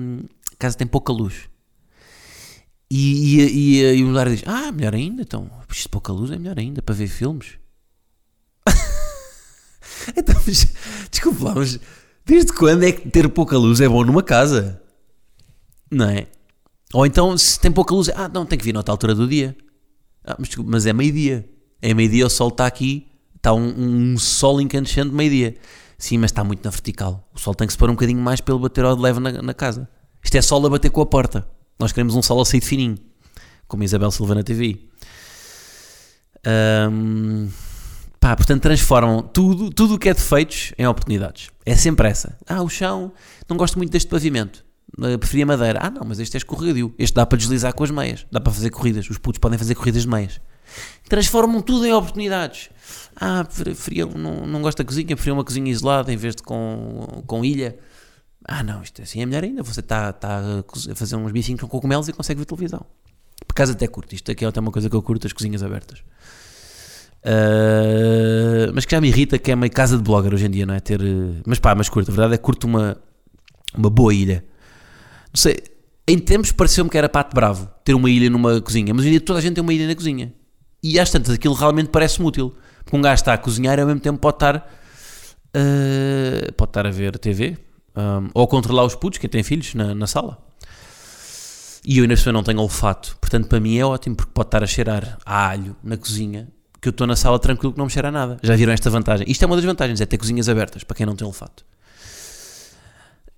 a 0.51 0.55
casa 0.57 0.77
tem 0.77 0.87
pouca 0.87 1.13
luz. 1.13 1.49
E, 2.89 3.39
e, 3.39 3.81
e, 3.81 3.95
e 3.97 4.03
o 4.03 4.11
Lara 4.11 4.29
diz, 4.29 4.43
ah, 4.45 4.71
melhor 4.71 4.95
ainda, 4.95 5.21
então, 5.21 5.49
isto 5.69 5.89
pouca 5.89 6.11
luz 6.11 6.31
é 6.31 6.37
melhor 6.37 6.57
ainda 6.57 6.81
para 6.81 6.95
ver 6.95 7.07
filmes. 7.07 7.57
então, 10.15 10.35
mas, 10.45 10.67
lá, 11.41 11.55
mas 11.55 11.79
desde 12.25 12.53
quando 12.53 12.83
é 12.83 12.91
que 12.91 13.09
ter 13.09 13.27
pouca 13.29 13.57
luz 13.57 13.81
é 13.81 13.87
bom 13.87 14.03
numa 14.03 14.23
casa? 14.23 14.81
Não 15.89 16.09
é? 16.09 16.27
Ou 16.93 17.05
então, 17.05 17.37
se 17.37 17.59
tem 17.59 17.71
pouca 17.71 17.93
luz, 17.93 18.09
ah, 18.09 18.29
não, 18.29 18.45
tem 18.45 18.57
que 18.57 18.65
vir 18.65 18.73
noutra 18.73 18.93
altura 18.93 19.13
do 19.13 19.27
dia. 19.27 19.55
Ah, 20.25 20.35
mas, 20.37 20.49
desculpa, 20.49 20.71
mas 20.71 20.85
é 20.85 20.93
meio-dia. 20.93 21.47
É 21.81 21.93
meio-dia, 21.93 22.25
o 22.25 22.29
sol 22.29 22.49
está 22.49 22.65
aqui, 22.65 23.07
está 23.35 23.53
um, 23.53 24.13
um 24.13 24.17
sol 24.17 24.59
incandescente 24.61 25.13
meio-dia. 25.13 25.55
Sim, 25.97 26.17
mas 26.19 26.31
está 26.31 26.43
muito 26.43 26.63
na 26.63 26.69
vertical. 26.69 27.27
O 27.33 27.39
sol 27.39 27.55
tem 27.55 27.67
que 27.67 27.73
se 27.73 27.77
pôr 27.77 27.89
um 27.89 27.93
bocadinho 27.93 28.19
mais 28.19 28.39
para 28.39 28.53
ele 28.53 28.61
bater 28.61 28.85
ao 28.85 28.95
de 28.95 29.01
leve 29.01 29.19
na, 29.19 29.41
na, 29.41 29.53
casa. 29.53 29.89
Isto 30.23 30.35
é 30.35 30.41
sol 30.41 30.65
a 30.65 30.69
bater 30.69 30.91
com 30.91 31.01
a 31.01 31.05
porta. 31.05 31.47
Nós 31.79 31.91
queremos 31.91 32.15
um 32.15 32.21
sol 32.21 32.39
a 32.41 32.45
sair 32.45 32.59
de 32.59 32.65
fininho, 32.65 32.97
como 33.67 33.83
Isabel 33.83 34.11
Silva 34.11 34.35
na 34.35 34.43
TV. 34.43 34.79
Um, 36.91 37.49
pá, 38.27 38.35
portanto, 38.35 38.61
transformam 38.61 39.21
tudo 39.21 39.69
tudo 39.69 39.95
o 39.95 39.99
que 39.99 40.09
é 40.09 40.13
defeitos 40.13 40.73
em 40.77 40.85
oportunidades. 40.85 41.49
É 41.65 41.75
sempre 41.75 42.09
essa. 42.09 42.37
Ah, 42.45 42.61
o 42.61 42.67
chão, 42.67 43.13
não 43.47 43.55
gosto 43.55 43.77
muito 43.77 43.91
deste 43.91 44.09
pavimento. 44.09 44.65
Uh, 44.97 45.17
preferia 45.17 45.45
madeira. 45.45 45.79
Ah, 45.81 45.89
não, 45.89 46.01
mas 46.05 46.19
este 46.19 46.35
é 46.35 46.39
escorregadio. 46.39 46.93
Este 46.97 47.15
dá 47.15 47.25
para 47.25 47.37
deslizar 47.37 47.73
com 47.73 47.83
as 47.83 47.91
meias. 47.91 48.25
Dá 48.31 48.39
para 48.41 48.51
fazer 48.51 48.69
corridas. 48.69 49.09
Os 49.09 49.17
putos 49.17 49.39
podem 49.39 49.57
fazer 49.57 49.75
corridas 49.75 50.01
de 50.01 50.09
meias 50.09 50.41
transformam 51.07 51.61
tudo 51.61 51.85
em 51.85 51.93
oportunidades. 51.93 52.69
Ah, 53.15 53.45
preferia, 53.45 54.05
não, 54.05 54.45
não 54.45 54.61
gosto 54.61 54.79
da 54.79 54.83
cozinha, 54.83 55.15
preferia 55.15 55.33
uma 55.33 55.43
cozinha 55.43 55.71
isolada 55.71 56.11
em 56.11 56.17
vez 56.17 56.35
de 56.35 56.43
com, 56.43 57.23
com 57.25 57.45
ilha. 57.45 57.79
Ah, 58.43 58.61
não, 58.61 58.81
isto 58.83 59.01
assim 59.01 59.21
é 59.21 59.25
melhor 59.25 59.45
ainda. 59.45 59.63
Você 59.63 59.79
está 59.79 60.11
tá 60.11 60.41
a 60.91 60.95
fazer 60.95 61.15
uns 61.15 61.31
bicinhos 61.31 61.61
com 61.61 61.67
cogumelos 61.67 62.09
e 62.09 62.13
consegue 62.13 62.39
ver 62.39 62.45
televisão. 62.45 62.85
Por 63.47 63.53
acaso 63.53 63.71
até 63.71 63.87
curto. 63.87 64.13
Isto 64.13 64.31
aqui 64.31 64.43
é 64.43 64.47
até 64.47 64.59
uma 64.59 64.71
coisa 64.71 64.89
que 64.89 64.95
eu 64.95 65.01
curto, 65.01 65.25
as 65.25 65.31
cozinhas 65.31 65.63
abertas. 65.63 66.03
Uh, 67.23 68.71
mas 68.73 68.85
que 68.85 68.91
já 68.91 69.01
me 69.01 69.07
irrita 69.09 69.37
que 69.37 69.51
é 69.51 69.55
meio 69.55 69.71
casa 69.71 69.97
de 69.97 70.03
blogger 70.03 70.33
hoje 70.33 70.45
em 70.45 70.49
dia, 70.49 70.65
não 70.65 70.73
é? 70.73 70.79
Ter, 70.79 70.99
mas 71.45 71.59
pá, 71.59 71.75
mas 71.75 71.89
curto. 71.89 72.09
A 72.09 72.13
verdade 72.13 72.35
é 72.35 72.37
que 72.37 72.43
curto 72.43 72.65
uma, 72.65 72.97
uma 73.75 73.89
boa 73.89 74.13
ilha. 74.13 74.45
Não 75.33 75.39
sei, 75.41 75.61
em 76.07 76.17
tempos 76.19 76.51
pareceu-me 76.51 76.89
que 76.89 76.97
era 76.97 77.09
pato 77.09 77.35
bravo 77.35 77.69
ter 77.83 77.93
uma 77.93 78.09
ilha 78.09 78.29
numa 78.29 78.61
cozinha, 78.61 78.93
mas 78.93 79.01
hoje 79.01 79.09
em 79.09 79.11
dia 79.11 79.21
toda 79.21 79.39
a 79.39 79.41
gente 79.41 79.55
tem 79.55 79.61
uma 79.61 79.73
ilha 79.73 79.87
na 79.87 79.95
cozinha. 79.95 80.33
E 80.81 80.99
às 80.99 81.09
tantas 81.09 81.33
aquilo 81.33 81.53
realmente 81.53 81.89
parece-me 81.89 82.27
útil. 82.27 82.53
Porque 82.83 82.95
um 82.95 83.01
gajo 83.01 83.15
está 83.15 83.33
a 83.33 83.37
cozinhar 83.37 83.77
e 83.77 83.81
ao 83.81 83.87
mesmo 83.87 83.99
tempo 83.99 84.17
pode 84.19 84.37
estar, 84.37 84.55
uh, 84.55 86.53
pode 86.53 86.69
estar 86.69 86.87
a 86.87 86.91
ver 86.91 87.17
TV 87.17 87.57
um, 87.97 88.29
ou 88.33 88.43
a 88.43 88.47
controlar 88.47 88.85
os 88.85 88.95
putos, 88.95 89.17
quem 89.17 89.29
tem 89.29 89.43
filhos, 89.43 89.73
na, 89.73 89.93
na 89.93 90.07
sala. 90.07 90.37
E 91.85 91.97
eu 91.97 92.03
ainda 92.03 92.31
não 92.31 92.43
tenho 92.43 92.59
olfato. 92.59 93.17
Portanto, 93.19 93.47
para 93.47 93.59
mim 93.59 93.77
é 93.77 93.85
ótimo, 93.85 94.15
porque 94.15 94.31
pode 94.33 94.47
estar 94.47 94.63
a 94.63 94.67
cheirar 94.67 95.17
a 95.25 95.49
alho 95.49 95.75
na 95.83 95.97
cozinha, 95.97 96.47
que 96.81 96.87
eu 96.87 96.91
estou 96.91 97.07
na 97.07 97.15
sala 97.15 97.39
tranquilo 97.39 97.73
que 97.73 97.77
não 97.79 97.85
me 97.85 97.91
cheira 97.91 98.09
a 98.09 98.11
nada. 98.11 98.37
Já 98.41 98.55
viram 98.55 98.73
esta 98.73 98.89
vantagem? 98.89 99.25
Isto 99.29 99.43
é 99.43 99.45
uma 99.45 99.55
das 99.55 99.65
vantagens, 99.65 99.99
é 100.01 100.05
ter 100.05 100.17
cozinhas 100.17 100.47
abertas, 100.47 100.83
para 100.83 100.95
quem 100.95 101.05
não 101.05 101.15
tem 101.15 101.25
olfato. 101.25 101.65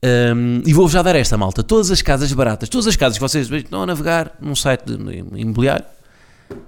Um, 0.03 0.61
e 0.65 0.73
vou-vos 0.73 0.93
já 0.93 1.01
dar 1.01 1.15
esta 1.15 1.37
malta. 1.37 1.61
Todas 1.61 1.91
as 1.91 2.01
casas 2.01 2.31
baratas, 2.31 2.69
todas 2.69 2.87
as 2.87 2.95
casas 2.95 3.17
que 3.17 3.21
vocês 3.21 3.51
estão 3.51 3.83
a 3.83 3.85
navegar 3.85 4.35
num 4.39 4.55
site 4.55 4.83
imobiliário, 5.35 5.85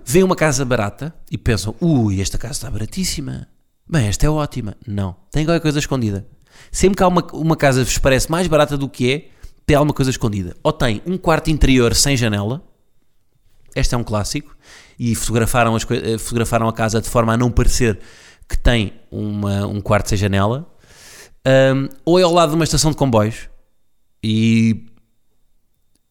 Vêem 0.06 0.24
uma 0.24 0.36
casa 0.36 0.64
barata 0.64 1.14
e 1.30 1.38
pensam: 1.38 1.76
ui, 1.80 2.22
esta 2.22 2.38
casa 2.38 2.54
está 2.54 2.72
baratíssima. 2.72 3.48
Bem, 3.88 4.08
esta 4.08 4.26
é 4.26 4.30
ótima. 4.30 4.76
Não, 4.88 5.16
tem 5.32 5.46
qualquer 5.46 5.62
coisa 5.62 5.80
escondida. 5.80 6.26
Sempre 6.72 6.98
que 6.98 7.04
há 7.04 7.08
uma, 7.08 7.26
uma 7.34 7.56
casa 7.56 7.84
vos 7.84 7.98
parece 7.98 8.30
mais 8.30 8.48
barata 8.48 8.78
do 8.78 8.88
que 8.88 9.12
é, 9.12 9.30
tem 9.66 9.76
alguma 9.76 9.94
coisa 9.94 10.12
escondida. 10.12 10.56
Ou 10.64 10.72
tem 10.72 11.02
um 11.06 11.18
quarto 11.18 11.50
interior 11.50 11.96
sem 11.96 12.16
janela, 12.16 12.64
este 13.76 13.96
é 13.96 13.98
um 13.98 14.04
clássico, 14.04 14.56
e 15.04 15.16
fotografaram, 15.16 15.76
as, 15.76 15.84
eh, 15.90 16.20
fotografaram 16.20 16.68
a 16.68 16.74
casa 16.74 17.02
de 17.02 17.10
forma 17.10 17.34
a 17.34 17.38
não 17.38 17.50
parecer 17.50 18.00
que 18.48 18.56
tem 18.56 18.94
uma, 19.10 19.66
um 19.66 19.82
quarto 19.82 20.10
sem 20.10 20.18
janela, 20.18 20.72
um, 21.76 21.90
ou 22.06 22.20
é 22.20 22.24
ao 22.24 22.32
lado 22.32 22.50
de 22.50 22.56
uma 22.56 22.64
estação 22.64 22.92
de 22.92 22.98
comboios 22.98 23.50
e 24.24 24.86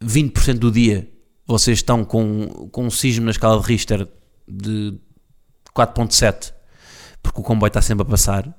20% 0.05 0.59
do 0.59 0.73
dia 0.73 1.09
vocês 1.47 1.79
estão 1.79 2.05
com, 2.05 2.69
com 2.73 2.87
um 2.87 2.91
sismo 2.91 3.27
na 3.27 3.31
escala 3.31 3.61
de 3.61 3.67
Richter 3.69 4.09
de 4.49 4.99
4.7 5.73 6.53
porque 7.23 7.41
o 7.41 7.45
comboio 7.45 7.69
está 7.69 7.81
sempre 7.81 8.03
a 8.03 8.11
passar, 8.11 8.53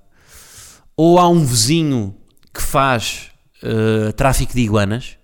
ou 0.96 1.20
há 1.20 1.28
um 1.28 1.44
vizinho 1.44 2.16
que 2.54 2.62
faz 2.62 3.32
uh, 3.64 4.14
tráfico 4.14 4.54
de 4.54 4.62
iguanas, 4.62 5.18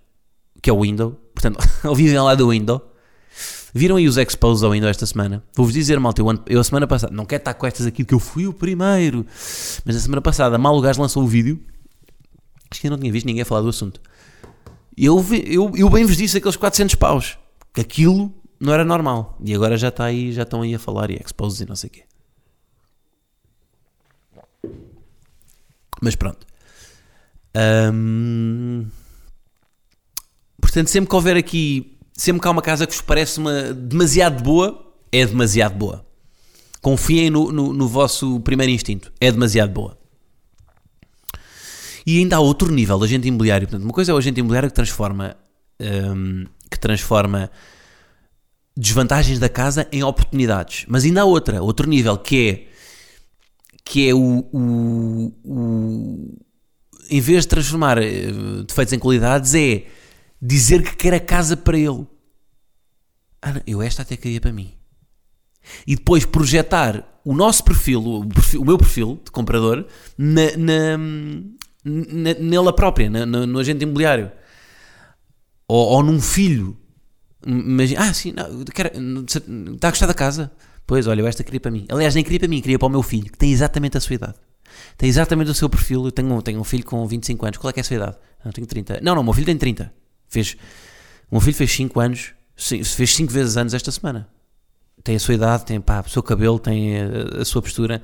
que 0.61 0.69
é 0.69 0.73
o 0.73 0.81
Window, 0.81 1.11
portanto, 1.33 1.59
ou 1.87 1.95
vivem 1.95 2.19
lá 2.19 2.35
do 2.35 2.49
Window. 2.49 2.81
Viram 3.73 3.97
aí 3.97 4.07
os 4.07 4.17
expos 4.17 4.63
ao 4.63 4.71
Window 4.71 4.89
esta 4.89 5.05
semana? 5.05 5.43
Vou-vos 5.55 5.73
dizer, 5.73 5.99
malta, 5.99 6.21
eu, 6.21 6.27
eu 6.47 6.59
a 6.59 6.63
semana 6.63 6.87
passada, 6.87 7.13
não 7.13 7.25
quero 7.25 7.41
estar 7.41 7.53
com 7.53 7.67
estas 7.67 7.85
aqui 7.85 8.03
que 8.05 8.13
eu 8.13 8.19
fui 8.19 8.47
o 8.47 8.53
primeiro, 8.53 9.25
mas 9.85 9.95
a 9.95 9.99
semana 9.99 10.21
passada, 10.21 10.57
mal 10.57 10.79
gajo 10.81 11.01
lançou 11.01 11.23
o 11.23 11.27
vídeo, 11.27 11.59
acho 12.71 12.81
que 12.81 12.87
eu 12.87 12.91
não 12.91 12.97
tinha 12.97 13.11
visto 13.11 13.25
ninguém 13.25 13.43
falar 13.43 13.61
do 13.61 13.69
assunto. 13.69 14.01
Eu, 14.97 15.23
eu, 15.45 15.71
eu 15.75 15.89
bem 15.89 16.05
vos 16.05 16.17
disse 16.17 16.37
aqueles 16.37 16.55
400 16.55 16.95
paus 16.95 17.37
que 17.73 17.81
aquilo 17.81 18.33
não 18.59 18.73
era 18.73 18.83
normal. 18.83 19.37
E 19.43 19.53
agora 19.53 19.77
já 19.77 19.89
está 19.89 20.05
aí, 20.05 20.31
já 20.31 20.43
estão 20.43 20.61
aí 20.61 20.73
a 20.73 20.79
falar 20.79 21.11
e 21.11 21.15
exposes 21.23 21.61
e 21.61 21.65
não 21.65 21.75
sei 21.75 21.89
o 21.89 21.93
quê. 21.93 22.03
Mas 26.01 26.15
pronto. 26.15 26.45
portanto, 30.59 30.87
sempre 30.87 31.09
que 31.09 31.15
houver 31.15 31.37
aqui, 31.37 31.96
sempre 32.17 32.41
que 32.41 32.47
há 32.47 32.51
uma 32.51 32.61
casa 32.61 32.87
que 32.87 32.93
vos 32.93 33.01
parece 33.01 33.37
uma 33.37 33.73
demasiado 33.73 34.43
boa, 34.43 34.93
é 35.11 35.25
demasiado 35.25 35.77
boa. 35.77 36.05
Confiem 36.81 37.29
no, 37.29 37.51
no, 37.51 37.71
no 37.71 37.87
vosso 37.87 38.39
primeiro 38.41 38.71
instinto. 38.71 39.13
É 39.21 39.31
demasiado 39.31 39.71
boa. 39.71 39.97
E 42.05 42.19
ainda 42.19 42.37
há 42.37 42.39
outro 42.39 42.71
nível 42.71 43.01
agente 43.03 43.27
imobiliário. 43.27 43.67
Portanto, 43.67 43.83
uma 43.83 43.93
coisa 43.93 44.11
é 44.11 44.15
o 44.15 44.17
agente 44.17 44.39
imobiliário 44.39 44.69
que 44.69 44.75
transforma 44.75 45.37
um, 45.79 46.45
que 46.69 46.79
transforma 46.79 47.51
desvantagens 48.75 49.39
da 49.39 49.49
casa 49.49 49.87
em 49.91 50.03
oportunidades. 50.03 50.85
Mas 50.87 51.03
ainda 51.03 51.21
há 51.21 51.25
outra, 51.25 51.61
outro 51.61 51.87
nível, 51.87 52.17
que 52.17 52.49
é 52.49 52.67
que 53.83 54.09
é 54.09 54.13
o, 54.13 54.45
o, 54.51 55.33
o 55.45 56.37
em 57.09 57.21
vez 57.21 57.43
de 57.43 57.47
transformar 57.47 57.97
eh, 57.97 58.31
defeitos 58.67 58.93
em 58.93 58.99
qualidades, 58.99 59.55
é 59.55 59.85
dizer 60.41 60.83
que 60.83 60.95
quer 60.95 61.13
a 61.13 61.19
casa 61.19 61.55
para 61.57 61.77
ele. 61.77 62.05
Ah, 63.41 63.53
não, 63.53 63.61
eu 63.65 63.81
esta 63.81 64.01
até 64.01 64.17
queria 64.17 64.41
para 64.41 64.51
mim. 64.51 64.73
E 65.85 65.95
depois 65.95 66.25
projetar 66.25 67.19
o 67.23 67.33
nosso 67.33 67.63
perfil, 67.63 68.03
o, 68.03 68.27
perfil, 68.27 68.61
o 68.61 68.65
meu 68.65 68.77
perfil 68.77 69.19
de 69.23 69.31
comprador, 69.31 69.85
na, 70.17 70.57
na, 70.57 70.97
na 71.83 72.33
nela 72.39 72.73
própria, 72.73 73.09
na, 73.09 73.25
no, 73.25 73.45
no 73.45 73.59
agente 73.59 73.83
imobiliário. 73.83 74.31
Ou, 75.67 75.87
ou 75.87 76.03
num 76.03 76.21
filho. 76.21 76.77
Imagina, 77.45 78.01
ah, 78.01 78.13
sim, 78.13 78.31
não, 78.31 78.63
quero, 78.65 78.91
está 79.73 79.89
a 79.89 79.91
gostar 79.91 80.07
da 80.07 80.13
casa? 80.13 80.51
Pois, 80.85 81.05
olha, 81.05 81.27
esta 81.27 81.43
queria 81.43 81.59
para 81.59 81.71
mim. 81.71 81.85
Aliás, 81.89 82.15
nem 82.15 82.23
queria 82.23 82.39
para 82.39 82.47
mim, 82.47 82.61
queria 82.61 82.79
para 82.79 82.85
o 82.85 82.89
meu 82.89 83.03
filho, 83.03 83.29
que 83.29 83.37
tem 83.37 83.51
exatamente 83.51 83.97
a 83.97 83.99
sua 83.99 84.15
idade. 84.15 84.35
Tem 84.97 85.09
exatamente 85.09 85.51
o 85.51 85.53
seu 85.53 85.69
perfil. 85.69 86.05
Eu 86.05 86.11
tenho, 86.11 86.41
tenho 86.41 86.59
um 86.59 86.63
filho 86.63 86.85
com 86.85 87.05
25 87.05 87.45
anos. 87.45 87.57
Qual 87.57 87.69
é 87.69 87.73
que 87.73 87.79
é 87.79 87.81
a 87.81 87.83
sua 87.83 87.95
idade? 87.95 88.17
Não, 88.43 88.51
tenho 88.51 88.67
30. 88.67 88.99
Não, 89.01 89.15
não, 89.15 89.21
o 89.21 89.25
meu 89.25 89.33
filho 89.33 89.45
tem 89.45 89.57
30. 89.57 89.93
Fez, 90.27 90.57
o 91.29 91.35
meu 91.35 91.41
filho 91.41 91.55
fez 91.55 91.71
5 91.71 91.99
anos, 91.99 92.33
fez 92.55 93.15
5 93.15 93.31
vezes 93.31 93.57
anos 93.57 93.73
esta 93.73 93.91
semana. 93.91 94.27
Tem 95.03 95.15
a 95.15 95.19
sua 95.19 95.35
idade, 95.35 95.65
tem 95.65 95.79
pá, 95.79 96.03
o 96.05 96.09
seu 96.09 96.23
cabelo, 96.23 96.59
tem 96.59 96.97
a, 96.99 97.41
a 97.41 97.45
sua 97.45 97.61
postura. 97.61 98.01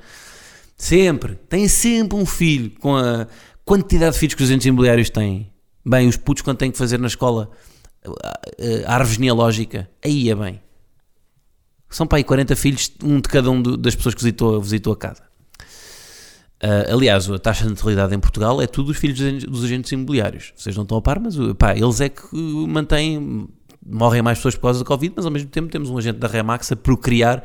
Sempre, 0.76 1.34
tem 1.48 1.68
sempre 1.68 2.16
um 2.16 2.26
filho 2.26 2.70
com 2.80 2.96
a 2.96 3.26
quantidade 3.64 4.14
de 4.14 4.18
filhos 4.18 4.34
que 4.34 4.42
os 4.42 4.48
agentes 4.48 4.66
imobiliários 4.66 5.10
têm. 5.10 5.52
Bem, 5.84 6.08
os 6.08 6.16
putos 6.16 6.42
quando 6.42 6.58
têm 6.58 6.70
que 6.70 6.78
fazer 6.78 6.98
na 6.98 7.06
escola 7.06 7.50
a, 8.06 8.40
a 8.86 8.94
árvore 8.94 9.16
genealógica, 9.16 9.88
aí 10.02 10.30
é 10.30 10.34
bem. 10.34 10.60
São 11.90 12.06
para 12.06 12.18
aí 12.18 12.24
40 12.24 12.56
filhos, 12.56 12.90
um 13.02 13.20
de 13.20 13.28
cada 13.28 13.50
um 13.50 13.62
das 13.62 13.94
pessoas 13.94 14.14
que 14.14 14.20
visitou, 14.20 14.60
visitou 14.60 14.92
a 14.92 14.96
casa. 14.96 15.22
Uh, 16.62 16.94
aliás, 16.94 17.28
a 17.28 17.38
taxa 17.38 17.64
de 17.64 17.70
natalidade 17.70 18.14
em 18.14 18.18
Portugal 18.18 18.62
é 18.62 18.66
tudo 18.66 18.90
os 18.90 18.96
filhos 18.96 19.44
dos, 19.44 19.64
agentes 19.64 19.92
imobiliários. 19.92 20.52
Vocês 20.56 20.74
não 20.74 20.84
estão 20.84 20.96
a 20.96 21.02
par, 21.02 21.20
mas 21.20 21.36
pá, 21.58 21.76
eles 21.76 22.00
é 22.00 22.08
que 22.08 22.34
mantêm. 22.34 23.48
Morrem 23.86 24.22
mais 24.22 24.38
pessoas 24.38 24.54
por 24.54 24.62
causa 24.62 24.78
da 24.78 24.84
Covid, 24.86 25.12
mas 25.14 25.26
ao 25.26 25.30
mesmo 25.30 25.50
tempo 25.50 25.68
temos 25.68 25.90
um 25.90 25.98
agente 25.98 26.18
da 26.18 26.26
Remax 26.26 26.72
a 26.72 26.76
procriar 26.76 27.44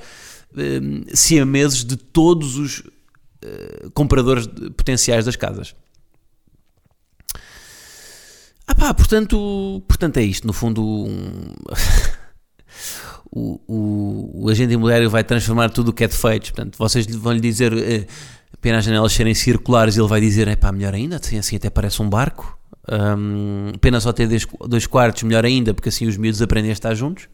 uh, 0.54 1.17
siameses 1.17 1.84
de 1.84 1.98
todos 1.98 2.56
os 2.56 2.80
uh, 2.80 3.91
compradores 3.93 4.48
potenciais 4.78 5.26
das 5.26 5.36
casas. 5.36 5.76
Ah 8.65 8.76
pá, 8.76 8.93
portanto, 8.93 9.84
portanto 9.88 10.17
é 10.17 10.24
isto. 10.24 10.48
No 10.48 10.54
fundo, 10.54 10.82
um... 10.82 11.54
o, 13.32 13.60
o, 13.67 14.43
o, 14.43 14.50
agente 14.50 14.74
imobiliário 14.74 15.10
vai 15.10 15.24
transformar 15.24 15.69
tudo 15.69 15.89
o 15.89 15.93
que 15.93 16.04
é 16.04 16.08
defeitos. 16.08 16.52
Portanto, 16.52 16.78
vocês 16.78 17.06
vão 17.08 17.34
lhe 17.34 17.39
dizer 17.39 17.74
eh, 17.74 18.06
apenas 18.54 18.80
as 18.80 18.86
janelas 18.86 19.14
serem 19.14 19.34
circulares 19.34 19.98
ele 19.98 20.08
vai 20.08 20.22
dizer: 20.22 20.48
é 20.48 20.56
pá, 20.56 20.72
melhor 20.72 20.94
ainda, 20.94 21.18
assim, 21.18 21.38
assim 21.38 21.56
até 21.56 21.70
parece 21.70 22.02
um 22.02 22.10
barco. 22.10 22.58
Um, 22.92 23.72
apenas 23.76 24.04
só 24.04 24.12
ter 24.12 24.28
dois, 24.28 24.48
dois, 24.68 24.88
quartos, 24.88 25.24
melhor 25.24 25.46
ainda, 25.46 25.74
porque 25.74 25.90
assim 25.90 26.08
os 26.08 26.18
miúdos 26.18 26.42
aprendem 26.42 26.72
a 26.72 26.74
estar 26.74 26.94
juntos. 26.96 27.30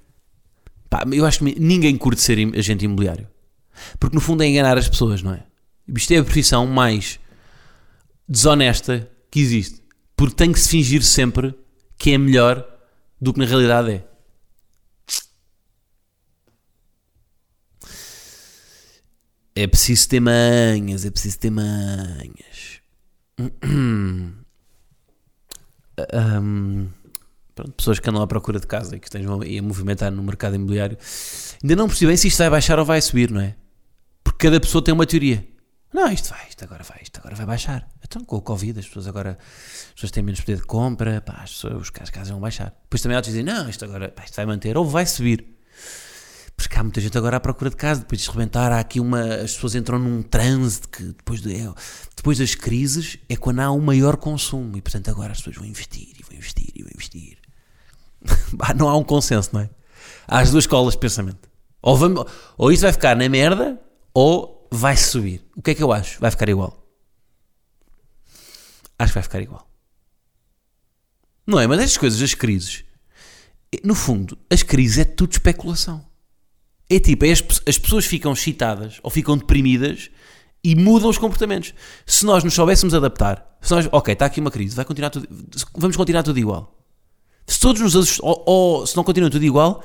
Pá, 0.90 1.04
eu 1.12 1.26
acho 1.26 1.40
que 1.40 1.60
ninguém 1.60 1.96
curte 1.98 2.22
ser 2.22 2.38
agente 2.58 2.86
imobiliário. 2.86 3.28
Porque 4.00 4.16
no 4.16 4.22
fundo 4.22 4.44
é 4.44 4.48
enganar 4.48 4.78
as 4.78 4.88
pessoas, 4.88 5.22
não 5.22 5.34
é? 5.34 5.44
Isto 5.96 6.14
é 6.14 6.18
a 6.18 6.24
profissão 6.24 6.66
mais 6.66 7.20
desonesta 8.28 9.10
que 9.30 9.40
existe. 9.40 9.82
Porque 10.16 10.36
tem 10.36 10.52
que 10.52 10.60
se 10.60 10.70
fingir 10.70 11.04
sempre 11.04 11.54
que 11.98 12.12
é 12.12 12.18
melhor 12.18 12.66
do 13.20 13.34
que 13.34 13.40
na 13.40 13.46
realidade 13.46 13.92
é. 13.92 14.04
É 19.56 19.66
preciso 19.68 20.10
ter 20.10 20.20
manhas, 20.20 21.06
é 21.06 21.12
preciso 21.12 21.40
ter 21.40 21.50
manhas. 21.50 22.82
Um, 26.14 26.90
pronto, 27.56 27.72
pessoas 27.72 28.00
que 28.00 28.10
andam 28.10 28.22
à 28.22 28.28
procura 28.28 28.60
de 28.60 28.68
casa 28.68 28.98
e 28.98 29.00
que 29.00 29.08
estejam 29.08 29.34
a 29.42 29.62
movimentar 29.62 30.12
no 30.12 30.22
mercado 30.22 30.56
imobiliário 30.56 30.98
ainda 31.64 31.74
não 31.74 31.88
percebem 31.88 32.18
se 32.18 32.28
isto 32.28 32.38
vai 32.40 32.50
baixar 32.50 32.78
ou 32.78 32.84
vai 32.84 33.02
subir, 33.02 33.32
não 33.32 33.40
é? 33.40 33.56
Porque 34.22 34.46
cada 34.46 34.60
pessoa 34.60 34.84
tem 34.84 34.94
uma 34.94 35.06
teoria. 35.06 35.48
Não, 35.94 36.12
isto 36.12 36.30
vai, 36.32 36.46
isto 36.50 36.62
agora 36.66 36.84
vai, 36.84 37.00
isto 37.02 37.18
agora 37.18 37.34
vai 37.34 37.46
baixar. 37.46 37.88
Então 38.04 38.26
com 38.26 38.36
o 38.36 38.42
Covid 38.42 38.78
as 38.78 38.86
pessoas 38.86 39.08
agora 39.08 39.38
as 39.40 39.94
pessoas 39.94 40.12
têm 40.12 40.22
menos 40.22 40.42
poder 40.42 40.58
de 40.58 40.64
compra, 40.64 41.22
pá, 41.22 41.40
as, 41.44 41.52
pessoas, 41.52 41.92
as 42.02 42.10
casas 42.10 42.30
vão 42.30 42.42
baixar. 42.42 42.76
Depois 42.84 43.02
também 43.02 43.16
outros 43.16 43.34
dizem, 43.34 43.46
não, 43.46 43.70
isto 43.70 43.86
agora 43.86 44.10
pá, 44.10 44.26
isto 44.26 44.36
vai 44.36 44.46
manter 44.46 44.78
ou 44.78 44.86
vai 44.86 45.06
subir. 45.06 45.56
Porque 46.56 46.78
há 46.78 46.84
muita 46.84 47.02
gente 47.02 47.18
agora 47.18 47.38
à 47.38 47.40
procura 47.40 47.70
de 47.70 47.76
casa, 47.76 48.02
depois 48.02 48.22
de 48.22 48.30
rebentar, 48.30 48.72
há 48.72 48.80
aqui 48.80 49.00
uma. 49.00 49.22
As 49.22 49.54
pessoas 49.54 49.76
entram 49.76 50.00
num 50.00 50.22
transe 50.24 50.82
que 50.88 51.04
depois, 51.04 51.42
de, 51.42 51.54
é, 51.54 51.74
depois 52.16 52.38
das 52.38 52.56
crises 52.56 53.18
é 53.28 53.36
quando 53.36 53.60
há 53.60 53.72
um 53.72 53.82
maior 53.82 54.16
consumo 54.18 54.78
e 54.78 54.82
portanto 54.82 55.10
agora 55.10 55.34
as 55.34 55.40
pessoas 55.40 55.58
vão 55.58 55.66
investir 55.66 56.14
e 56.18 56.24
vão 56.24 56.38
investir 56.38 56.72
e 56.74 56.82
vão 56.82 56.92
investir. 56.94 57.38
não 58.78 58.88
há 58.88 58.98
um 58.98 59.04
consenso, 59.04 59.50
não 59.54 59.62
é? 59.62 59.70
Há 60.28 60.40
as 60.40 60.52
duas 60.52 60.64
escolas 60.64 60.94
de 60.94 61.00
pensamento. 61.00 61.50
Ou, 61.82 61.98
vamos, 61.98 62.26
ou 62.58 62.72
isso 62.72 62.84
vai 62.84 62.92
ficar 62.92 63.16
na 63.16 63.28
merda 63.30 63.80
ou 64.14 64.68
vai 64.72 64.98
subir. 64.98 65.46
O 65.56 65.62
que 65.62 65.72
é 65.72 65.76
que 65.76 65.84
eu 65.84 65.92
acho? 65.92 66.20
Vai 66.20 66.32
ficar 66.32 66.50
igual. 66.50 66.84
Acho 68.98 69.12
que 69.12 69.16
vai 69.16 69.24
ficar 69.24 69.42
igual. 69.42 69.70
Não 71.46 71.60
é? 71.60 71.68
Mas 71.68 71.80
estas 71.80 71.98
coisas, 71.98 72.22
as 72.22 72.34
crises, 72.34 72.84
no 73.84 73.94
fundo, 73.94 74.38
as 74.50 74.64
crises 74.64 75.00
é 75.00 75.06
tudo 75.06 75.34
especulação. 75.34 76.04
É 76.90 77.00
tipo, 77.00 77.26
é 77.26 77.32
as, 77.32 77.44
as 77.68 77.78
pessoas 77.78 78.06
ficam 78.06 78.34
excitadas 78.34 79.00
ou 79.02 79.10
ficam 79.10 79.38
deprimidas 79.38 80.10
e 80.64 80.76
mudam 80.76 81.10
os 81.10 81.18
comportamentos. 81.18 81.74
Se 82.06 82.26
nós 82.26 82.44
nos 82.44 82.54
soubéssemos 82.54 82.94
adaptar, 82.94 83.58
se 83.62 83.72
nós, 83.72 83.88
ok, 83.92 84.14
está 84.14 84.26
aqui 84.26 84.40
uma 84.40 84.52
crise, 84.52 84.76
vai 84.76 84.86
continuar 84.86 85.10
tudo, 85.10 85.28
vamos 85.76 85.96
continuar 85.96 86.24
tudo 86.24 86.40
igual. 86.40 86.76
Se 87.48 87.60
todos 87.60 87.82
nos 87.82 87.96
ajustamos, 87.96 88.20
ou, 88.24 88.44
ou 88.46 88.88
se 88.88 88.96
não 88.96 89.04
continua 89.04 89.30
tudo 89.30 89.46
igual, 89.46 89.84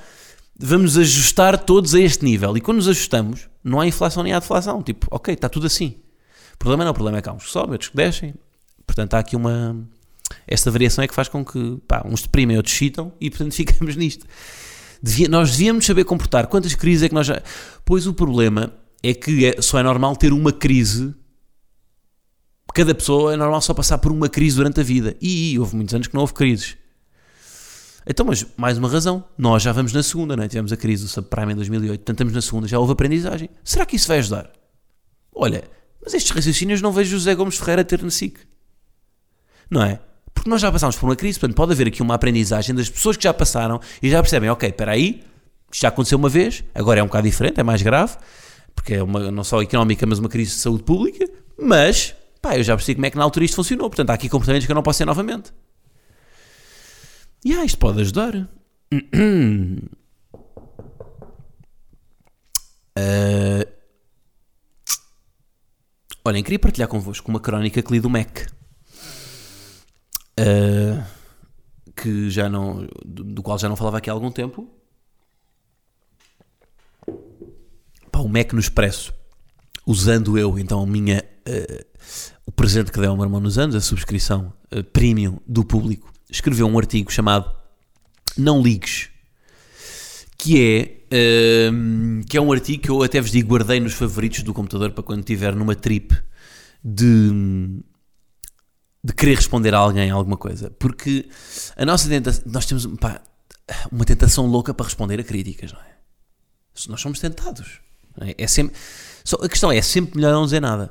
vamos 0.59 0.97
ajustar 0.99 1.59
todos 1.59 1.95
a 1.95 2.01
este 2.01 2.25
nível. 2.25 2.57
E 2.57 2.61
quando 2.61 2.77
nos 2.77 2.89
ajustamos, 2.89 3.49
não 3.65 3.81
há 3.81 3.87
inflação 3.87 4.23
nem 4.23 4.33
há 4.33 4.39
deflação. 4.39 4.83
Tipo, 4.83 5.07
ok, 5.11 5.35
está 5.35 5.49
tudo 5.49 5.67
assim. 5.67 5.97
O 6.55 6.59
problema 6.59 6.85
não, 6.85 6.91
o 6.91 6.95
problema 6.95 7.19
é 7.19 7.23
que 7.23 7.29
há 7.29 7.33
uns 7.33 7.45
que 7.45 7.51
sobem, 7.51 7.73
outros 7.73 7.91
que 7.91 7.97
descem. 7.97 8.35
Portanto, 8.87 9.15
há 9.15 9.19
aqui 9.19 9.37
uma. 9.37 9.77
Esta 10.47 10.71
variação 10.71 11.03
é 11.03 11.09
que 11.09 11.15
faz 11.15 11.29
com 11.29 11.45
que 11.45 11.79
pá, 11.89 12.03
uns 12.05 12.23
deprimem, 12.23 12.57
outros 12.57 12.75
chitam 12.75 13.13
e, 13.21 13.31
portanto, 13.31 13.53
ficamos 13.55 13.97
nisto. 13.97 14.27
Devia, 15.03 15.29
nós 15.29 15.53
devíamos 15.53 15.87
saber 15.87 16.05
comportar. 16.05 16.47
Quantas 16.47 16.75
crises 16.75 17.05
é 17.05 17.09
que 17.09 17.15
nós 17.15 17.27
já. 17.27 17.43
Pois 17.85 18.07
o 18.07 18.15
problema 18.15 18.73
é 19.03 19.15
que 19.15 19.47
é, 19.47 19.63
só 19.63 19.79
é 19.79 19.83
normal 19.83 20.17
ter 20.17 20.33
uma 20.33 20.53
crise. 20.53 21.15
Cada 22.75 22.95
pessoa 22.95 23.33
é 23.33 23.37
normal 23.37 23.61
só 23.63 23.75
passar 23.75 23.99
por 23.99 24.13
uma 24.13 24.29
crise 24.29 24.57
durante 24.57 24.81
a 24.81 24.83
vida. 24.83 25.17
E, 25.21 25.59
houve 25.59 25.75
muitos 25.75 25.95
anos 25.95 26.07
que 26.07 26.15
não 26.15 26.21
houve 26.21 26.35
crises. 26.35 26.77
Então, 28.07 28.25
mas 28.25 28.47
mais 28.57 28.79
uma 28.79 28.89
razão, 28.89 29.25
nós 29.37 29.63
já 29.63 29.73
vamos 29.73 29.93
na 29.93 30.03
segunda, 30.03 30.37
não 30.37 30.45
é? 30.45 30.49
Tivemos 30.49 30.73
a 30.73 30.77
crise 30.77 31.05
do 31.05 31.09
subprime 31.09 31.53
em 31.53 31.57
2008, 31.57 31.99
portanto 31.99 32.15
estamos 32.17 32.33
na 32.35 32.41
segunda, 32.41 32.69
já 32.69 32.79
houve 32.79 32.93
aprendizagem. 32.93 33.51
Será 33.63 33.85
que 33.85 33.97
isso 33.97 34.09
vai 34.09 34.19
ajudar? 34.19 34.51
Olha, 35.35 35.65
mas 36.03 36.15
estes 36.15 36.31
raciocínios 36.31 36.81
não 36.81 36.93
vejo 36.93 37.11
José 37.11 37.35
Gomes 37.35 37.57
Ferreira 37.57 37.85
ter 37.85 38.03
na 38.03 38.11
SIC. 38.11 38.39
Não 39.71 39.83
é? 39.83 40.01
Porque 40.41 40.49
nós 40.49 40.63
já 40.63 40.73
passámos 40.73 40.97
por 40.97 41.07
uma 41.07 41.15
crise, 41.15 41.39
portanto 41.39 41.55
pode 41.55 41.73
haver 41.73 41.89
aqui 41.89 42.01
uma 42.01 42.15
aprendizagem 42.15 42.75
das 42.75 42.89
pessoas 42.89 43.15
que 43.15 43.25
já 43.25 43.35
passaram 43.35 43.79
e 44.03 44.09
já 44.09 44.23
percebem, 44.23 44.49
ok, 44.49 44.71
espera 44.71 44.93
aí, 44.93 45.23
isto 45.71 45.83
já 45.83 45.89
aconteceu 45.89 46.17
uma 46.17 46.31
vez, 46.31 46.65
agora 46.75 46.99
é 46.99 47.03
um 47.03 47.09
bocado 47.09 47.29
diferente, 47.29 47.61
é 47.61 47.63
mais 47.63 47.83
grave, 47.83 48.17
porque 48.75 48.95
é 48.95 49.03
uma, 49.03 49.31
não 49.31 49.45
só 49.45 49.61
económica, 49.61 50.07
mas 50.07 50.19
uma 50.19 50.31
crise 50.31 50.53
de 50.53 50.57
saúde 50.57 50.83
pública, 50.83 51.29
mas, 51.59 52.15
pá, 52.41 52.57
eu 52.57 52.63
já 52.63 52.75
percebi 52.75 52.95
como 52.95 53.05
é 53.05 53.11
que 53.11 53.19
na 53.19 53.23
altura 53.23 53.45
isto 53.45 53.55
funcionou, 53.55 53.91
portanto 53.91 54.09
há 54.09 54.15
aqui 54.15 54.31
comportamentos 54.31 54.65
que 54.65 54.73
eu 54.73 54.75
não 54.75 54.83
posso 54.83 55.01
ter 55.01 55.05
novamente. 55.05 55.53
E 57.45 57.53
ah, 57.53 57.63
isto 57.63 57.77
pode 57.77 58.01
ajudar. 58.01 58.35
Uh, 58.35 58.49
olhem, 66.25 66.43
queria 66.43 66.59
partilhar 66.59 66.89
convosco 66.89 67.31
uma 67.31 67.41
crónica 67.41 67.83
que 67.83 67.93
li 67.93 68.01
do 68.01 68.09
Mac. 68.09 68.49
Uh, 70.51 71.05
que 71.95 72.31
já 72.31 72.49
não, 72.49 72.89
do, 73.05 73.25
do, 73.25 73.43
qual 73.43 73.59
já 73.59 73.69
não 73.69 73.77
falava 73.77 73.99
aqui 73.99 74.09
há 74.09 74.13
algum 74.13 74.31
tempo. 74.31 74.69
Pá, 78.11 78.21
o 78.21 78.29
Mac 78.29 78.53
no 78.53 78.61
Expresso, 78.61 79.13
usando 79.87 80.39
eu 80.39 80.59
então 80.59 80.83
a 80.83 80.87
minha, 80.87 81.23
uh, 81.47 81.85
o 82.47 82.53
presente 82.53 82.91
que 82.91 83.01
deu 83.01 83.11
ao 83.11 83.17
meu 83.17 83.27
irmão 83.27 83.41
nos 83.41 83.59
anos, 83.59 83.77
a 83.77 83.81
subscrição 83.81 84.53
uh, 84.75 84.83
premium 84.83 85.39
do 85.47 85.65
público, 85.65 86.13
escreveu 86.31 86.67
um 86.67 86.79
artigo 86.79 87.13
chamado 87.13 87.53
Não 88.37 88.63
Ligues, 88.63 89.11
que 90.39 90.59
é, 90.59 91.01
que 92.27 92.39
é 92.39 92.41
um 92.41 92.51
artigo 92.51 92.83
que 92.83 92.89
eu 92.91 93.03
até 93.03 93.21
vos 93.21 93.31
digo, 93.31 93.51
guardei 93.51 93.79
nos 93.79 93.93
favoritos 93.93 94.43
do 94.43 94.55
computador 94.55 94.93
para 94.93 95.03
quando 95.03 95.21
estiver 95.21 95.55
numa 95.55 95.75
trip 95.75 96.17
de 96.83 97.83
de 99.03 99.13
querer 99.15 99.37
responder 99.37 99.75
a 99.75 99.79
alguém 99.79 100.11
alguma 100.11 100.37
coisa. 100.37 100.71
Porque 100.79 101.29
a 101.77 101.85
nossa 101.85 102.09
tentação, 102.09 102.43
nós 102.47 102.67
temos 102.67 102.87
pá, 102.99 103.23
uma 103.91 104.05
tentação 104.05 104.47
louca 104.47 104.75
para 104.75 104.85
responder 104.85 105.19
a 105.21 105.25
críticas, 105.25 105.73
não 105.73 105.81
é? 105.81 105.91
Nós 106.89 107.01
somos 107.01 107.19
tentados. 107.19 107.81
É? 108.21 108.35
é? 108.39 108.47
sempre, 108.47 108.77
só, 109.25 109.37
a 109.37 109.49
questão 109.49 109.71
é, 109.71 109.79
é 109.79 109.83
sempre 109.83 110.17
melhor 110.17 110.33
não 110.33 110.45
dizer 110.45 110.61
nada. 110.61 110.91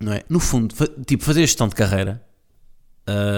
Não 0.00 0.12
é? 0.12 0.22
No 0.28 0.40
fundo, 0.40 0.74
fa, 0.74 0.86
tipo, 1.06 1.24
fazer 1.24 1.42
gestão 1.42 1.68
de 1.68 1.74
carreira 1.74 2.24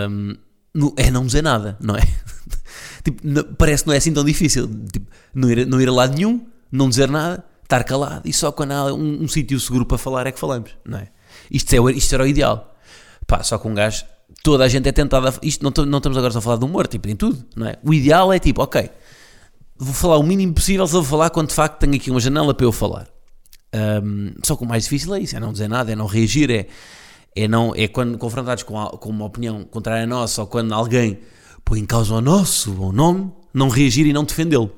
hum, 0.09 0.37
no- 0.75 0.95
é 0.97 1.11
não 1.11 1.27
dizer 1.27 1.43
nada, 1.43 1.77
não 1.81 1.97
é? 1.97 2.01
tipo, 3.03 3.23
parece 3.57 3.83
que 3.83 3.89
não 3.89 3.95
é 3.95 3.99
assim 3.99 4.13
tão 4.13 4.25
difícil. 4.25 4.69
Tipo, 4.93 5.11
não, 5.35 5.51
ir, 5.51 5.67
não 5.67 5.81
ir 5.81 5.89
a 5.89 5.93
lado 5.93 6.15
nenhum, 6.15 6.47
não 6.71 6.89
dizer 6.89 7.11
nada, 7.11 7.45
estar 7.63 7.85
calado 7.85 8.29
e 8.29 8.33
só 8.33 8.53
quando 8.53 8.73
há 8.73 8.93
um, 8.93 9.25
um 9.25 9.29
sítio 9.29 9.59
seguro 9.59 9.87
para 9.87 9.99
falar 9.99 10.27
é 10.27 10.33
que 10.33 10.39
falamos, 10.39 10.77
não 10.85 10.99
é? 10.99 11.09
Isto, 11.51 11.75
é, 11.75 11.93
isto 11.93 12.15
era 12.15 12.25
o 12.25 12.27
ideal. 12.27 12.72
Pá, 13.33 13.43
só 13.43 13.57
que 13.57 13.67
um 13.67 13.73
gajo, 13.73 14.05
toda 14.43 14.63
a 14.63 14.69
gente 14.69 14.87
é 14.87 14.93
tentada. 14.93 15.33
Isto 15.43 15.65
não, 15.65 15.87
não 15.87 15.97
estamos 15.97 16.19
agora 16.19 16.31
só 16.31 16.39
a 16.39 16.43
falar 16.43 16.59
de 16.59 16.67
humor, 16.67 16.87
tipo, 16.87 17.09
em 17.09 17.17
tudo, 17.17 17.43
não 17.57 17.67
é? 17.67 17.77
O 17.83 17.95
ideal 17.95 18.31
é 18.31 18.39
tipo, 18.39 18.63
ok, 18.63 18.91
vou 19.75 19.95
falar 19.95 20.19
o 20.19 20.23
mínimo 20.23 20.53
possível, 20.53 20.87
só 20.87 21.01
vou 21.01 21.05
falar 21.05 21.31
quando 21.31 21.49
de 21.49 21.55
facto 21.55 21.79
tenho 21.79 21.95
aqui 21.95 22.11
uma 22.11 22.21
janela 22.21 22.53
para 22.53 22.67
eu 22.67 22.71
falar. 22.73 23.09
Um, 24.05 24.35
só 24.45 24.55
que 24.55 24.65
o 24.65 24.67
mais 24.69 24.83
difícil 24.85 25.15
é 25.15 25.21
isso, 25.21 25.35
é 25.35 25.41
não 25.41 25.51
dizer 25.51 25.67
nada, 25.67 25.91
é 25.91 25.97
não 25.97 26.05
reagir, 26.05 26.51
é, 26.51 26.67
é, 27.35 27.49
não, 27.49 27.73
é 27.75 27.89
quando 27.89 28.19
confrontados 28.19 28.65
com, 28.65 28.79
a- 28.79 28.91
com 28.99 29.09
uma 29.09 29.25
opinião 29.25 29.65
contrária 29.65 30.05
à 30.05 30.07
nossa 30.07 30.43
ou 30.43 30.47
quando 30.47 30.75
alguém 30.75 31.19
põe 31.65 31.81
em 31.81 31.87
causa 31.87 32.13
o 32.13 32.21
nosso 32.21 32.71
bom 32.73 32.93
nome, 32.93 33.33
não 33.55 33.71
reagir 33.71 34.07
e 34.07 34.13
não 34.13 34.25
defendê-lo. 34.25 34.71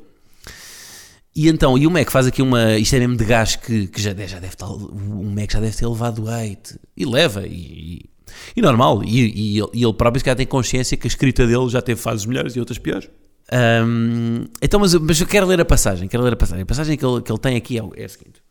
E 1.35 1.49
então, 1.49 1.77
e 1.77 1.89
o 1.89 1.91
Mac 1.91 2.09
faz 2.09 2.29
aqui 2.29 2.41
uma. 2.41 2.79
Isto 2.79 2.95
é 2.95 3.01
mesmo 3.01 3.17
de 3.17 3.25
gás 3.25 3.57
que, 3.57 3.89
que 3.89 4.01
já, 4.01 4.11
já 4.11 4.39
deve 4.39 4.55
estar. 4.55 4.69
O 4.69 5.25
Mac 5.25 5.51
já 5.51 5.59
deve 5.59 5.77
ter 5.77 5.89
levado 5.89 6.31
hate. 6.31 6.79
E 6.97 7.05
leva, 7.05 7.45
e, 7.45 8.09
e, 8.57 8.63
normal. 8.63 9.03
E, 9.05 9.59
e, 9.59 9.59
e 9.59 9.85
ele 9.85 9.93
próprio 9.93 10.21
se 10.21 10.25
calhar 10.25 10.37
tem 10.37 10.47
consciência 10.47 10.97
que 10.97 11.07
a 11.07 11.09
escrita 11.09 11.47
dele 11.47 11.69
já 11.69 11.83
teve 11.83 12.01
fases 12.01 12.27
melhores 12.27 12.57
e 12.57 12.61
outras 12.61 12.79
piores. 12.79 13.09
Ahm, 13.53 14.47
então, 14.63 14.81
mas, 14.81 14.95
mas 14.95 15.21
eu 15.21 15.27
quero 15.27 15.47
ler 15.47 15.61
a 15.61 15.65
passagem. 15.65 16.09
Quero 16.09 16.23
ler 16.23 16.33
a 16.33 16.37
passagem. 16.37 16.63
A 16.63 16.67
passagem 16.67 16.97
que 16.97 17.05
ele, 17.05 17.23
que 17.23 17.31
ele 17.31 17.39
tem 17.39 17.57
aqui 17.57 17.79
é, 17.79 17.83
é 17.97 18.05
a 18.05 18.09
seguinte: 18.09 18.43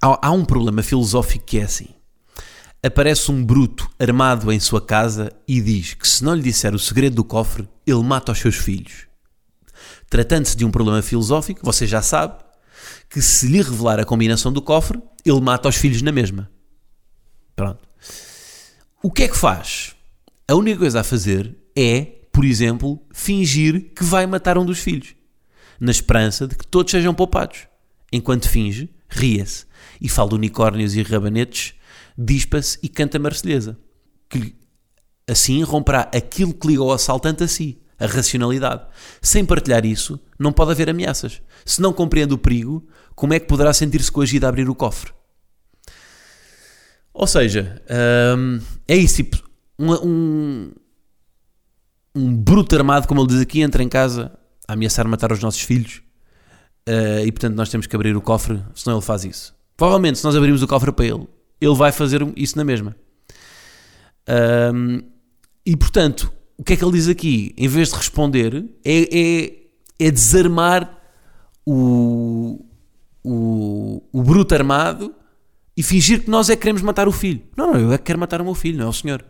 há, 0.00 0.28
há 0.28 0.30
um 0.30 0.44
problema 0.44 0.82
filosófico 0.82 1.44
que 1.44 1.58
é 1.58 1.62
assim. 1.62 1.88
Aparece 2.84 3.30
um 3.30 3.44
bruto 3.44 3.88
armado 3.98 4.50
em 4.50 4.58
sua 4.58 4.80
casa 4.80 5.32
e 5.46 5.60
diz 5.60 5.94
que 5.94 6.06
se 6.06 6.24
não 6.24 6.34
lhe 6.34 6.42
disser 6.42 6.74
o 6.74 6.78
segredo 6.78 7.14
do 7.14 7.24
cofre, 7.24 7.68
ele 7.86 8.02
mata 8.02 8.32
os 8.32 8.38
seus 8.38 8.56
filhos. 8.56 9.06
Tratando-se 10.10 10.56
de 10.56 10.64
um 10.64 10.70
problema 10.70 11.00
filosófico, 11.00 11.60
você 11.62 11.86
já 11.86 12.02
sabe 12.02 12.42
que 13.08 13.22
se 13.22 13.46
lhe 13.46 13.62
revelar 13.62 14.00
a 14.00 14.04
combinação 14.04 14.52
do 14.52 14.60
cofre, 14.60 15.00
ele 15.24 15.40
mata 15.40 15.68
os 15.68 15.76
filhos 15.76 16.02
na 16.02 16.10
mesma. 16.10 16.50
Pronto. 17.54 17.80
O 19.02 19.10
que 19.10 19.24
é 19.24 19.28
que 19.28 19.36
faz? 19.36 19.94
A 20.46 20.54
única 20.54 20.78
coisa 20.78 21.00
a 21.00 21.04
fazer 21.04 21.56
é, 21.76 22.04
por 22.32 22.44
exemplo, 22.44 23.00
fingir 23.12 23.92
que 23.94 24.04
vai 24.04 24.26
matar 24.26 24.58
um 24.58 24.64
dos 24.64 24.78
filhos, 24.78 25.14
na 25.80 25.90
esperança 25.90 26.46
de 26.46 26.54
que 26.54 26.66
todos 26.66 26.90
sejam 26.90 27.14
poupados. 27.14 27.66
Enquanto 28.12 28.48
finge, 28.48 28.90
ria-se 29.08 29.64
e 30.00 30.08
fala 30.08 30.30
de 30.30 30.34
unicórnios 30.36 30.94
e 30.94 31.02
rabanetes, 31.02 31.74
dispa-se 32.16 32.78
e 32.82 32.88
canta 32.88 33.18
marselhesa. 33.18 33.78
Que 34.28 34.54
assim 35.28 35.62
romperá 35.62 36.10
aquilo 36.14 36.52
que 36.52 36.66
liga 36.66 36.82
o 36.82 36.92
assaltante 36.92 37.44
a 37.44 37.48
si, 37.48 37.80
a 37.98 38.06
racionalidade. 38.06 38.86
Sem 39.20 39.44
partilhar 39.44 39.84
isso, 39.86 40.20
não 40.38 40.52
pode 40.52 40.72
haver 40.72 40.90
ameaças. 40.90 41.40
Se 41.64 41.80
não 41.80 41.92
compreende 41.92 42.34
o 42.34 42.38
perigo, 42.38 42.86
como 43.14 43.34
é 43.34 43.40
que 43.40 43.46
poderá 43.46 43.72
sentir-se 43.72 44.12
coagido 44.12 44.46
a 44.46 44.48
abrir 44.48 44.68
o 44.68 44.74
cofre? 44.74 45.12
Ou 47.14 47.26
seja, 47.26 47.82
hum, 48.38 48.60
é 48.88 48.96
isso, 48.96 49.16
tipo, 49.16 49.38
um, 49.78 49.92
um, 49.92 50.72
um 52.14 52.36
bruto 52.36 52.74
armado, 52.74 53.06
como 53.06 53.20
ele 53.20 53.28
diz 53.28 53.40
aqui, 53.40 53.60
entra 53.60 53.82
em 53.82 53.88
casa 53.88 54.32
a 54.66 54.72
ameaçar 54.72 55.06
matar 55.06 55.32
os 55.32 55.40
nossos 55.40 55.60
filhos 55.60 56.02
eh, 56.86 57.24
e, 57.26 57.32
portanto, 57.32 57.54
nós 57.54 57.68
temos 57.68 57.86
que 57.86 57.94
abrir 57.94 58.16
o 58.16 58.20
cofre, 58.20 58.62
senão 58.74 58.96
ele 58.96 59.04
faz 59.04 59.24
isso. 59.24 59.54
Provavelmente, 59.76 60.18
se 60.18 60.24
nós 60.24 60.34
abrirmos 60.36 60.62
o 60.62 60.66
cofre 60.66 60.92
para 60.92 61.04
ele, 61.04 61.26
ele 61.60 61.74
vai 61.74 61.92
fazer 61.92 62.26
isso 62.36 62.56
na 62.56 62.64
mesma. 62.64 62.96
Hum, 64.74 65.02
e, 65.66 65.76
portanto, 65.76 66.32
o 66.56 66.64
que 66.64 66.72
é 66.72 66.76
que 66.76 66.84
ele 66.84 66.92
diz 66.92 67.08
aqui? 67.08 67.54
Em 67.56 67.68
vez 67.68 67.90
de 67.90 67.96
responder, 67.96 68.64
é, 68.84 69.18
é, 69.18 70.06
é 70.06 70.10
desarmar 70.10 70.98
o, 71.66 72.64
o, 73.22 74.02
o 74.12 74.22
bruto 74.22 74.54
armado 74.54 75.14
e 75.76 75.82
fingir 75.82 76.22
que 76.24 76.30
nós 76.30 76.50
é 76.50 76.56
que 76.56 76.62
queremos 76.62 76.82
matar 76.82 77.08
o 77.08 77.12
filho. 77.12 77.42
Não, 77.56 77.72
não, 77.72 77.80
eu 77.80 77.92
é 77.92 77.98
que 77.98 78.04
quero 78.04 78.18
matar 78.18 78.40
o 78.40 78.44
meu 78.44 78.54
filho, 78.54 78.78
não 78.78 78.86
é 78.86 78.88
o 78.88 78.92
senhor. 78.92 79.24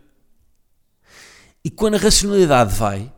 E 1.65 1.71
quando 1.71 1.95
a 1.95 1.99
racionalidade 1.99 2.75
vai, 2.75 3.13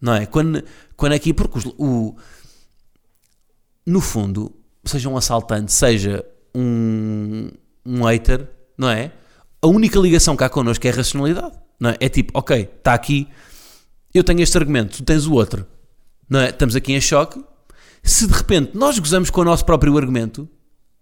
não 0.00 0.14
é? 0.14 0.26
Quando, 0.26 0.62
quando 0.96 1.12
aqui, 1.12 1.32
porque 1.32 1.58
os- 1.58 1.66
o, 1.78 2.16
no 3.86 4.00
fundo, 4.00 4.52
seja 4.84 5.08
um 5.08 5.16
assaltante, 5.16 5.72
seja 5.72 6.24
um, 6.54 7.48
um 7.84 8.02
hater, 8.04 8.48
não 8.76 8.88
é? 8.90 9.12
A 9.62 9.66
única 9.68 9.98
ligação 9.98 10.36
que 10.36 10.44
há 10.44 10.48
connosco 10.48 10.86
é 10.86 10.90
a 10.90 10.94
racionalidade, 10.94 11.56
não 11.78 11.90
é? 11.90 11.96
É 12.00 12.08
tipo, 12.08 12.36
ok, 12.36 12.62
está 12.78 12.94
aqui, 12.94 13.28
eu 14.12 14.24
tenho 14.24 14.40
este 14.40 14.56
argumento, 14.58 14.96
tu 14.98 15.04
tens 15.04 15.26
o 15.26 15.32
outro, 15.34 15.66
não 16.28 16.40
é? 16.40 16.50
Estamos 16.50 16.74
aqui 16.74 16.92
em 16.92 17.00
choque. 17.00 17.42
Se 18.02 18.26
de 18.26 18.32
repente 18.32 18.72
nós 18.76 18.98
gozamos 18.98 19.30
com 19.30 19.40
o 19.40 19.44
nosso 19.44 19.64
próprio 19.64 19.96
argumento, 19.96 20.48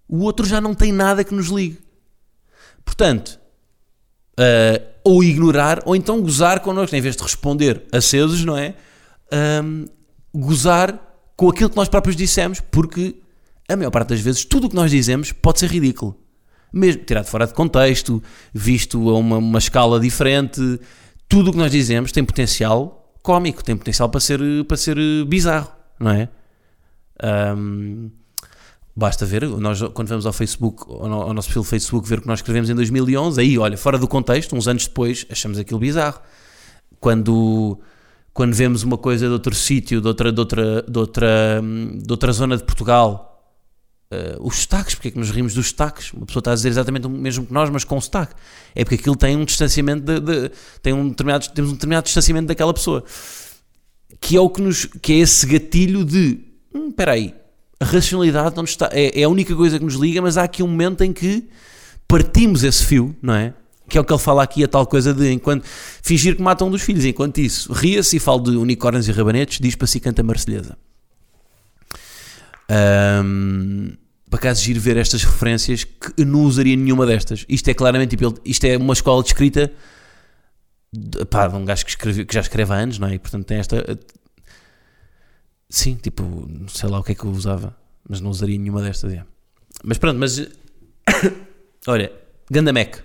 o 0.08 0.20
outro 0.20 0.46
já 0.46 0.60
não 0.60 0.74
tem 0.74 0.92
nada 0.92 1.24
que 1.24 1.34
nos 1.34 1.48
ligue. 1.48 1.78
Portanto, 2.84 3.38
ah, 4.36 4.80
ou 5.02 5.22
ignorar, 5.22 5.82
ou 5.84 5.94
então 5.94 6.20
gozar 6.20 6.60
connosco, 6.60 6.96
em 6.96 7.00
vez 7.00 7.16
de 7.16 7.22
responder 7.22 7.82
acesos, 7.92 8.44
não 8.44 8.56
é? 8.56 8.74
Ahm, 9.30 9.86
gozar 10.34 10.98
com 11.36 11.48
aquilo 11.48 11.70
que 11.70 11.76
nós 11.76 11.88
próprios 11.88 12.16
dissemos, 12.16 12.60
porque 12.60 13.16
a 13.68 13.76
maior 13.76 13.90
parte 13.90 14.08
das 14.08 14.20
vezes 14.20 14.44
tudo 14.44 14.66
o 14.66 14.70
que 14.70 14.76
nós 14.76 14.90
dizemos 14.90 15.30
pode 15.32 15.60
ser 15.60 15.70
ridículo. 15.70 16.18
Mesmo 16.72 17.04
tirado 17.04 17.26
fora 17.26 17.46
de 17.46 17.54
contexto, 17.54 18.22
visto 18.52 19.08
a 19.10 19.18
uma, 19.18 19.38
uma 19.38 19.58
escala 19.58 20.00
diferente, 20.00 20.60
tudo 21.28 21.50
o 21.50 21.52
que 21.52 21.58
nós 21.58 21.70
dizemos 21.70 22.10
tem 22.10 22.24
potencial 22.24 23.14
cómico, 23.22 23.62
tem 23.62 23.76
potencial 23.76 24.08
para 24.08 24.20
ser, 24.20 24.40
para 24.66 24.76
ser 24.76 24.96
bizarro, 25.26 25.70
não 26.00 26.10
é? 26.10 26.28
Ahm, 27.22 28.10
Basta 28.96 29.26
ver, 29.26 29.48
nós 29.48 29.82
quando 29.92 30.08
vamos 30.08 30.24
ao 30.24 30.32
Facebook, 30.32 30.84
ao 30.88 31.08
no- 31.08 31.22
ao 31.22 31.34
nosso 31.34 31.48
perfil 31.48 31.64
Facebook, 31.64 32.08
ver 32.08 32.18
o 32.18 32.22
que 32.22 32.28
nós 32.28 32.38
escrevemos 32.38 32.70
em 32.70 32.74
2011, 32.76 33.40
aí, 33.40 33.58
olha, 33.58 33.76
fora 33.76 33.98
do 33.98 34.06
contexto, 34.06 34.54
uns 34.54 34.68
anos 34.68 34.86
depois, 34.86 35.26
achamos 35.28 35.58
aquilo 35.58 35.80
bizarro. 35.80 36.20
Quando, 37.00 37.78
quando 38.32 38.54
vemos 38.54 38.82
uma 38.84 38.96
coisa 38.96 39.26
de 39.26 39.32
outro 39.32 39.52
sítio, 39.54 40.00
de 40.00 40.06
outra, 40.06 40.30
de, 40.32 40.38
outra, 40.40 40.82
de, 40.88 40.98
outra, 40.98 41.60
de 42.02 42.10
outra 42.12 42.32
zona 42.32 42.56
de 42.56 42.62
Portugal, 42.62 43.52
eh, 44.12 44.36
os 44.40 44.58
sotaques, 44.58 44.94
porque 44.94 45.08
é 45.08 45.10
que 45.10 45.18
nos 45.18 45.30
rimos 45.30 45.54
dos 45.54 45.66
sotaques? 45.68 46.12
Uma 46.12 46.24
pessoa 46.24 46.40
está 46.40 46.52
a 46.52 46.54
dizer 46.54 46.68
exatamente 46.68 47.06
o 47.08 47.10
mesmo 47.10 47.44
que 47.46 47.52
nós, 47.52 47.68
mas 47.70 47.82
com 47.82 48.00
sotaque. 48.00 48.34
É 48.76 48.84
porque 48.84 48.94
aquilo 48.94 49.16
tem 49.16 49.36
um 49.36 49.44
distanciamento, 49.44 50.04
de, 50.04 50.20
de- 50.20 50.50
tem 50.80 50.92
um 50.92 51.08
determinado, 51.08 51.48
temos 51.52 51.70
um 51.72 51.74
determinado 51.74 52.04
distanciamento 52.04 52.46
daquela 52.46 52.72
pessoa. 52.72 53.02
Que 54.20 54.36
é 54.36 54.40
o 54.40 54.48
que 54.48 54.62
nos, 54.62 54.84
que 54.86 55.12
é 55.14 55.16
esse 55.16 55.44
gatilho 55.46 56.04
de, 56.04 56.38
hum, 56.72 56.88
espera 56.90 57.12
aí, 57.12 57.34
a 57.84 57.86
racionalidade 57.86 58.56
não 58.56 58.64
está, 58.64 58.88
é, 58.92 59.20
é 59.20 59.24
a 59.24 59.28
única 59.28 59.54
coisa 59.54 59.78
que 59.78 59.84
nos 59.84 59.94
liga, 59.94 60.22
mas 60.22 60.38
há 60.38 60.44
aqui 60.44 60.62
um 60.62 60.66
momento 60.66 61.04
em 61.04 61.12
que 61.12 61.46
partimos 62.08 62.64
esse 62.64 62.82
fio, 62.82 63.14
não 63.20 63.34
é? 63.34 63.52
Que 63.86 63.98
é 63.98 64.00
o 64.00 64.04
que 64.04 64.12
ele 64.12 64.20
fala 64.20 64.42
aqui, 64.42 64.64
a 64.64 64.68
tal 64.68 64.86
coisa 64.86 65.12
de 65.12 65.30
enquanto 65.30 65.66
fingir 66.02 66.34
que 66.34 66.42
matam 66.42 66.68
um 66.68 66.70
dos 66.70 66.80
filhos, 66.80 67.04
enquanto 67.04 67.38
isso 67.38 67.70
ria-se 67.72 68.16
e 68.16 68.20
fala 68.20 68.42
de 68.42 68.56
unicórnios 68.56 69.06
e 69.06 69.12
rabanetes, 69.12 69.58
diz 69.60 69.74
para 69.74 69.86
si 69.86 70.00
canta 70.00 70.22
marselhesa. 70.22 70.78
Ahm, 72.70 73.92
para 74.30 74.38
caso 74.40 74.62
giro 74.62 74.80
ver 74.80 74.96
estas 74.96 75.22
referências 75.22 75.84
que 75.84 76.24
não 76.24 76.44
usaria 76.44 76.74
nenhuma 76.74 77.04
destas. 77.04 77.44
Isto 77.46 77.68
é 77.68 77.74
claramente 77.74 78.16
tipo, 78.16 78.34
isto 78.46 78.64
é 78.64 78.78
uma 78.78 78.94
escola 78.94 79.22
de 79.22 79.28
escrita 79.28 79.70
de, 80.90 81.24
pá, 81.26 81.48
de 81.48 81.54
um 81.54 81.66
gajo 81.66 81.84
que, 81.84 81.90
escreve, 81.90 82.24
que 82.24 82.34
já 82.34 82.40
escreve 82.40 82.72
há 82.72 82.76
anos, 82.76 82.98
não 82.98 83.08
é? 83.08 83.14
E 83.14 83.18
portanto 83.18 83.44
tem 83.44 83.58
esta. 83.58 83.76
Sim, 85.74 85.96
tipo, 85.96 86.48
sei 86.68 86.88
lá 86.88 87.00
o 87.00 87.02
que 87.02 87.10
é 87.10 87.14
que 87.16 87.24
eu 87.24 87.30
usava, 87.32 87.76
mas 88.08 88.20
não 88.20 88.30
usaria 88.30 88.56
nenhuma 88.56 88.80
destas. 88.80 89.12
é. 89.12 89.24
Mas 89.82 89.98
pronto, 89.98 90.18
mas 90.20 90.38
olha, 91.88 92.12
ganda 92.48 92.72
Mac. 92.72 92.98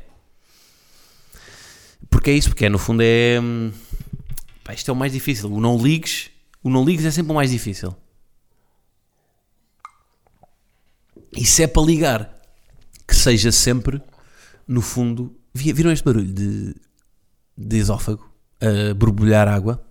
Porque 2.12 2.30
é 2.30 2.34
isso, 2.34 2.50
porque 2.50 2.66
é, 2.66 2.70
no 2.70 2.78
fundo 2.78 3.02
é. 3.02 3.40
hum, 3.42 3.72
pá, 4.64 4.74
isto 4.74 4.90
é 4.90 4.94
o 4.94 4.96
mais 4.96 5.12
difícil. 5.14 5.52
O 5.52 5.60
não 5.60 5.78
ligues, 5.78 6.30
o 6.64 6.70
não 6.70 6.86
ligues 6.86 7.06
é 7.06 7.12
sempre 7.12 7.32
o 7.32 7.36
mais 7.36 7.50
difícil. 7.50 7.96
E 11.36 11.46
se 11.46 11.64
é 11.64 11.68
para 11.68 11.82
ligar, 11.82 12.40
que 13.08 13.16
seja 13.16 13.52
sempre, 13.52 14.00
no 14.68 14.82
fundo. 14.82 15.36
vi- 15.56 15.74
Viram 15.74 15.92
este 15.92 16.04
barulho 16.06 16.32
de, 16.32 16.76
de 17.58 17.78
esófago 17.78 18.32
a 18.62 18.94
borbulhar 18.94 19.48
água? 19.48 19.84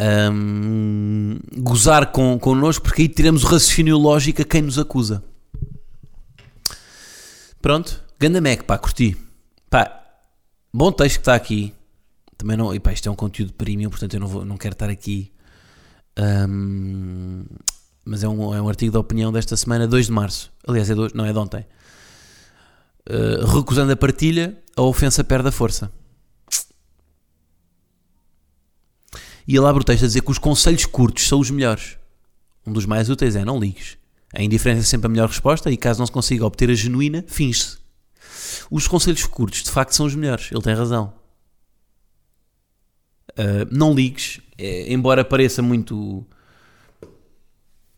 Hum, 0.00 1.38
gozar 1.58 2.10
com, 2.10 2.38
connosco, 2.38 2.82
porque 2.82 3.02
aí 3.02 3.08
tiramos 3.08 3.44
o 3.44 3.46
raciocínio 3.46 3.98
lógico 3.98 4.40
a 4.40 4.44
quem 4.44 4.62
nos 4.62 4.78
acusa. 4.78 5.22
Pronto, 7.60 8.02
ganda 8.18 8.40
Mac, 8.40 8.62
pá, 8.62 8.78
curti. 8.78 9.16
Pá, 9.68 10.02
bom 10.72 10.90
texto 10.90 11.16
que 11.16 11.20
está 11.20 11.34
aqui. 11.34 11.74
Também 12.38 12.56
não, 12.56 12.74
e 12.74 12.80
pá, 12.80 12.92
isto 12.92 13.06
é 13.08 13.12
um 13.12 13.14
conteúdo 13.14 13.52
premium, 13.52 13.90
portanto 13.90 14.14
eu 14.14 14.20
não, 14.20 14.26
vou, 14.26 14.44
não 14.44 14.56
quero 14.56 14.72
estar 14.72 14.88
aqui. 14.88 15.30
Hum, 16.18 17.44
mas 18.02 18.24
é 18.24 18.28
um, 18.28 18.54
é 18.54 18.62
um 18.62 18.68
artigo 18.68 18.92
de 18.92 18.98
opinião 18.98 19.30
desta 19.30 19.54
semana, 19.56 19.86
2 19.86 20.06
de 20.06 20.12
março. 20.12 20.50
Aliás, 20.66 20.88
é 20.88 20.94
dois, 20.94 21.12
não 21.12 21.26
é 21.26 21.32
de 21.32 21.38
ontem. 21.38 21.66
Uh, 23.08 23.44
recusando 23.44 23.92
a 23.92 23.96
partilha, 23.96 24.56
a 24.74 24.82
ofensa 24.82 25.22
perde 25.22 25.48
a 25.48 25.52
força. 25.52 25.92
E 29.50 29.56
ele 29.56 29.66
abre 29.66 29.82
o 29.82 29.84
texto 29.84 30.04
a 30.04 30.06
dizer 30.06 30.22
que 30.22 30.30
os 30.30 30.38
conselhos 30.38 30.86
curtos 30.86 31.26
são 31.26 31.40
os 31.40 31.50
melhores. 31.50 31.98
Um 32.64 32.72
dos 32.72 32.86
mais 32.86 33.10
úteis 33.10 33.34
é 33.34 33.44
não 33.44 33.58
ligues. 33.58 33.98
A 34.32 34.40
indiferença 34.40 34.82
é 34.82 34.84
sempre 34.84 35.06
a 35.06 35.10
melhor 35.10 35.26
resposta 35.26 35.68
e 35.72 35.76
caso 35.76 35.98
não 35.98 36.06
se 36.06 36.12
consiga 36.12 36.46
obter 36.46 36.70
a 36.70 36.74
genuína, 36.74 37.24
finge-se. 37.26 37.78
Os 38.70 38.86
conselhos 38.86 39.26
curtos, 39.26 39.64
de 39.64 39.70
facto, 39.72 39.90
são 39.90 40.06
os 40.06 40.14
melhores. 40.14 40.52
Ele 40.52 40.62
tem 40.62 40.72
razão. 40.72 41.12
Uh, 43.30 43.66
não 43.72 43.92
ligues, 43.92 44.40
é, 44.56 44.92
embora 44.92 45.24
pareça 45.24 45.60
muito 45.60 46.24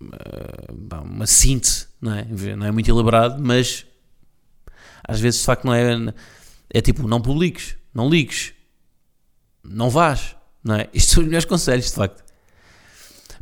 uh, 0.00 1.02
uma 1.04 1.26
síntese, 1.26 1.86
não 2.00 2.14
é? 2.14 2.24
não 2.56 2.66
é 2.66 2.70
muito 2.70 2.90
elaborado, 2.90 3.42
mas 3.42 3.84
às 5.06 5.20
vezes 5.20 5.40
de 5.40 5.44
facto 5.44 5.66
não 5.66 5.74
é. 5.74 6.14
É 6.70 6.80
tipo, 6.80 7.06
não 7.06 7.20
publiques, 7.20 7.76
não 7.92 8.08
ligues, 8.08 8.54
não 9.62 9.90
vás, 9.90 10.34
não 10.64 10.76
é? 10.76 10.88
São 10.98 11.22
os 11.22 11.26
melhores 11.26 11.44
conselhos, 11.44 11.86
de 11.86 11.94
facto. 11.94 12.22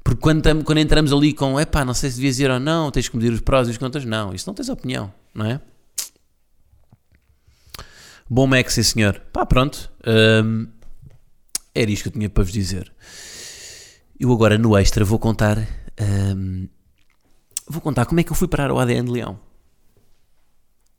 Porque 0.03 0.21
quando, 0.21 0.43
tam, 0.43 0.63
quando 0.63 0.79
entramos 0.79 1.13
ali 1.13 1.33
com, 1.33 1.61
epá, 1.61 1.85
não 1.85 1.95
sei 1.95 2.11
se 2.11 2.17
devias 2.17 2.39
ir 2.39 2.51
ou 2.51 2.59
não, 2.59 2.91
tens 2.91 3.09
que 3.09 3.17
medir 3.17 3.33
os 3.33 3.41
prós 3.41 3.69
e 3.69 3.71
os 3.71 3.79
contras, 3.79 4.05
não, 4.05 4.33
isso 4.33 4.47
não 4.47 4.55
tens 4.55 4.69
opinião, 4.69 5.13
não 5.35 5.47
é? 5.47 5.61
Bom 8.29 8.47
Mac, 8.47 8.71
sim 8.71 8.83
senhor. 8.83 9.21
Pá, 9.33 9.45
pronto. 9.45 9.91
Um, 10.07 10.69
era 11.75 11.91
isto 11.91 12.05
que 12.05 12.09
eu 12.09 12.13
tinha 12.13 12.31
para 12.31 12.45
vos 12.45 12.53
dizer. 12.53 12.93
Eu 14.19 14.33
agora 14.33 14.57
no 14.57 14.79
extra 14.79 15.05
vou 15.05 15.19
contar. 15.19 15.59
Um, 16.01 16.69
vou 17.67 17.81
contar 17.81 18.07
como 18.07 18.21
é 18.21 18.23
que 18.23 18.31
eu 18.31 18.37
fui 18.37 18.47
parar 18.47 18.71
o 18.71 18.79
ADN 18.79 19.07
de 19.07 19.11
Leão. 19.11 19.39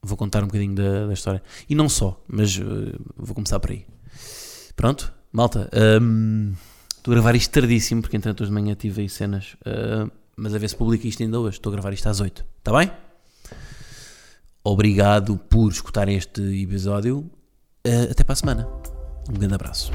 Vou 0.04 0.18
contar 0.18 0.44
um 0.44 0.48
bocadinho 0.48 0.76
da, 0.76 1.08
da 1.08 1.14
história. 1.14 1.42
E 1.70 1.76
não 1.76 1.88
só, 1.88 2.22
mas 2.28 2.58
uh, 2.58 3.00
vou 3.16 3.34
começar 3.34 3.62
por 3.62 3.72
aí. 3.72 3.86
Pronto, 4.76 5.14
malta. 5.32 5.70
Um, 6.02 6.54
estou 6.96 7.12
a 7.12 7.16
gravar 7.16 7.36
isto 7.36 7.52
tardíssimo, 7.52 8.02
porque 8.02 8.18
entretanto 8.18 8.42
hoje 8.42 8.50
de 8.50 8.54
manhã 8.54 8.76
tive 8.76 9.02
aí 9.02 9.10
cenas. 9.10 9.56
Uh, 9.66 10.12
mas 10.36 10.54
a 10.54 10.58
ver 10.58 10.70
se 10.70 10.76
publica 10.76 11.08
isto 11.08 11.24
ainda 11.24 11.40
hoje. 11.40 11.58
Estou 11.58 11.72
a 11.72 11.74
gravar 11.74 11.94
isto 11.94 12.08
às 12.08 12.20
8. 12.20 12.46
Está 12.60 12.78
bem? 12.78 12.92
Obrigado 14.64 15.38
por 15.38 15.72
escutarem 15.72 16.16
este 16.16 16.42
episódio. 16.64 17.20
Uh, 17.86 18.12
até 18.12 18.24
para 18.24 18.34
a 18.34 18.36
semana. 18.36 18.68
Um 19.30 19.34
grande 19.34 19.56
abraço. 19.56 19.92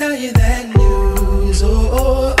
tell 0.00 0.14
you 0.14 0.32
that 0.32 0.64
news. 0.76 1.62
Oh, 1.62 1.90
oh, 1.92 2.39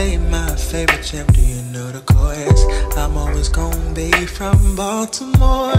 Play 0.00 0.16
my 0.16 0.56
favorite 0.56 1.02
champ, 1.02 1.30
do 1.34 1.42
you 1.42 1.60
know 1.74 1.92
the 1.92 2.00
chorus? 2.00 2.64
I'm 2.96 3.18
always 3.18 3.50
gonna 3.50 3.92
be 3.92 4.10
from 4.24 4.74
Baltimore. 4.74 5.74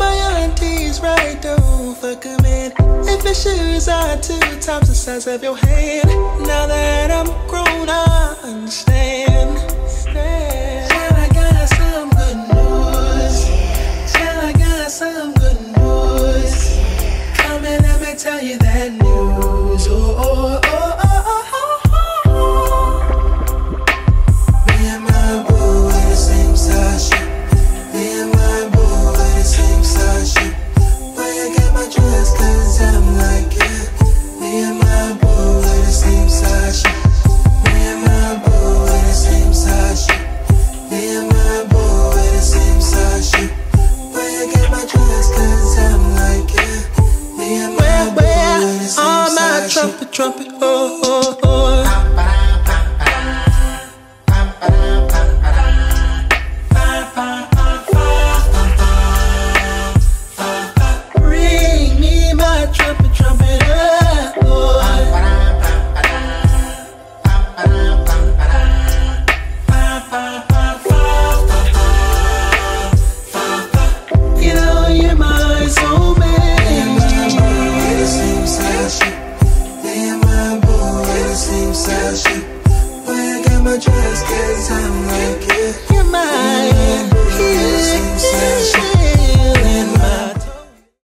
My 0.00 0.14
auntie's 0.40 0.98
right, 1.02 1.36
don't 1.42 1.94
fuck 1.98 2.24
him 2.24 2.42
in. 2.46 2.72
If 3.06 3.22
your 3.22 3.34
shoes 3.34 3.86
are 3.88 4.16
two 4.16 4.40
times 4.66 4.88
the 4.88 4.94
size 4.94 5.26
of 5.26 5.42
your 5.42 5.58
hand, 5.58 6.08
now 6.48 6.66
that 6.66 7.10
I'm 7.10 7.26
grown, 7.48 7.90
I 7.90 8.34
understand. 8.42 9.58
Stand. 9.86 10.90
I 10.90 11.28
got 11.34 11.68
some 11.68 12.08
good 12.20 12.38
news. 12.48 13.36
I 14.16 14.54
got 14.56 14.90
some 14.90 15.34
good 15.34 15.60
news. 15.76 16.78
Come 17.40 17.62
and 17.62 17.82
let 17.82 18.00
me 18.00 18.14
tell 18.16 18.40
you 18.42 18.56
that 18.56 18.92
news. 18.92 19.55
Oh, 19.78 20.16
oh, 20.18 20.60
oh, 20.64 20.75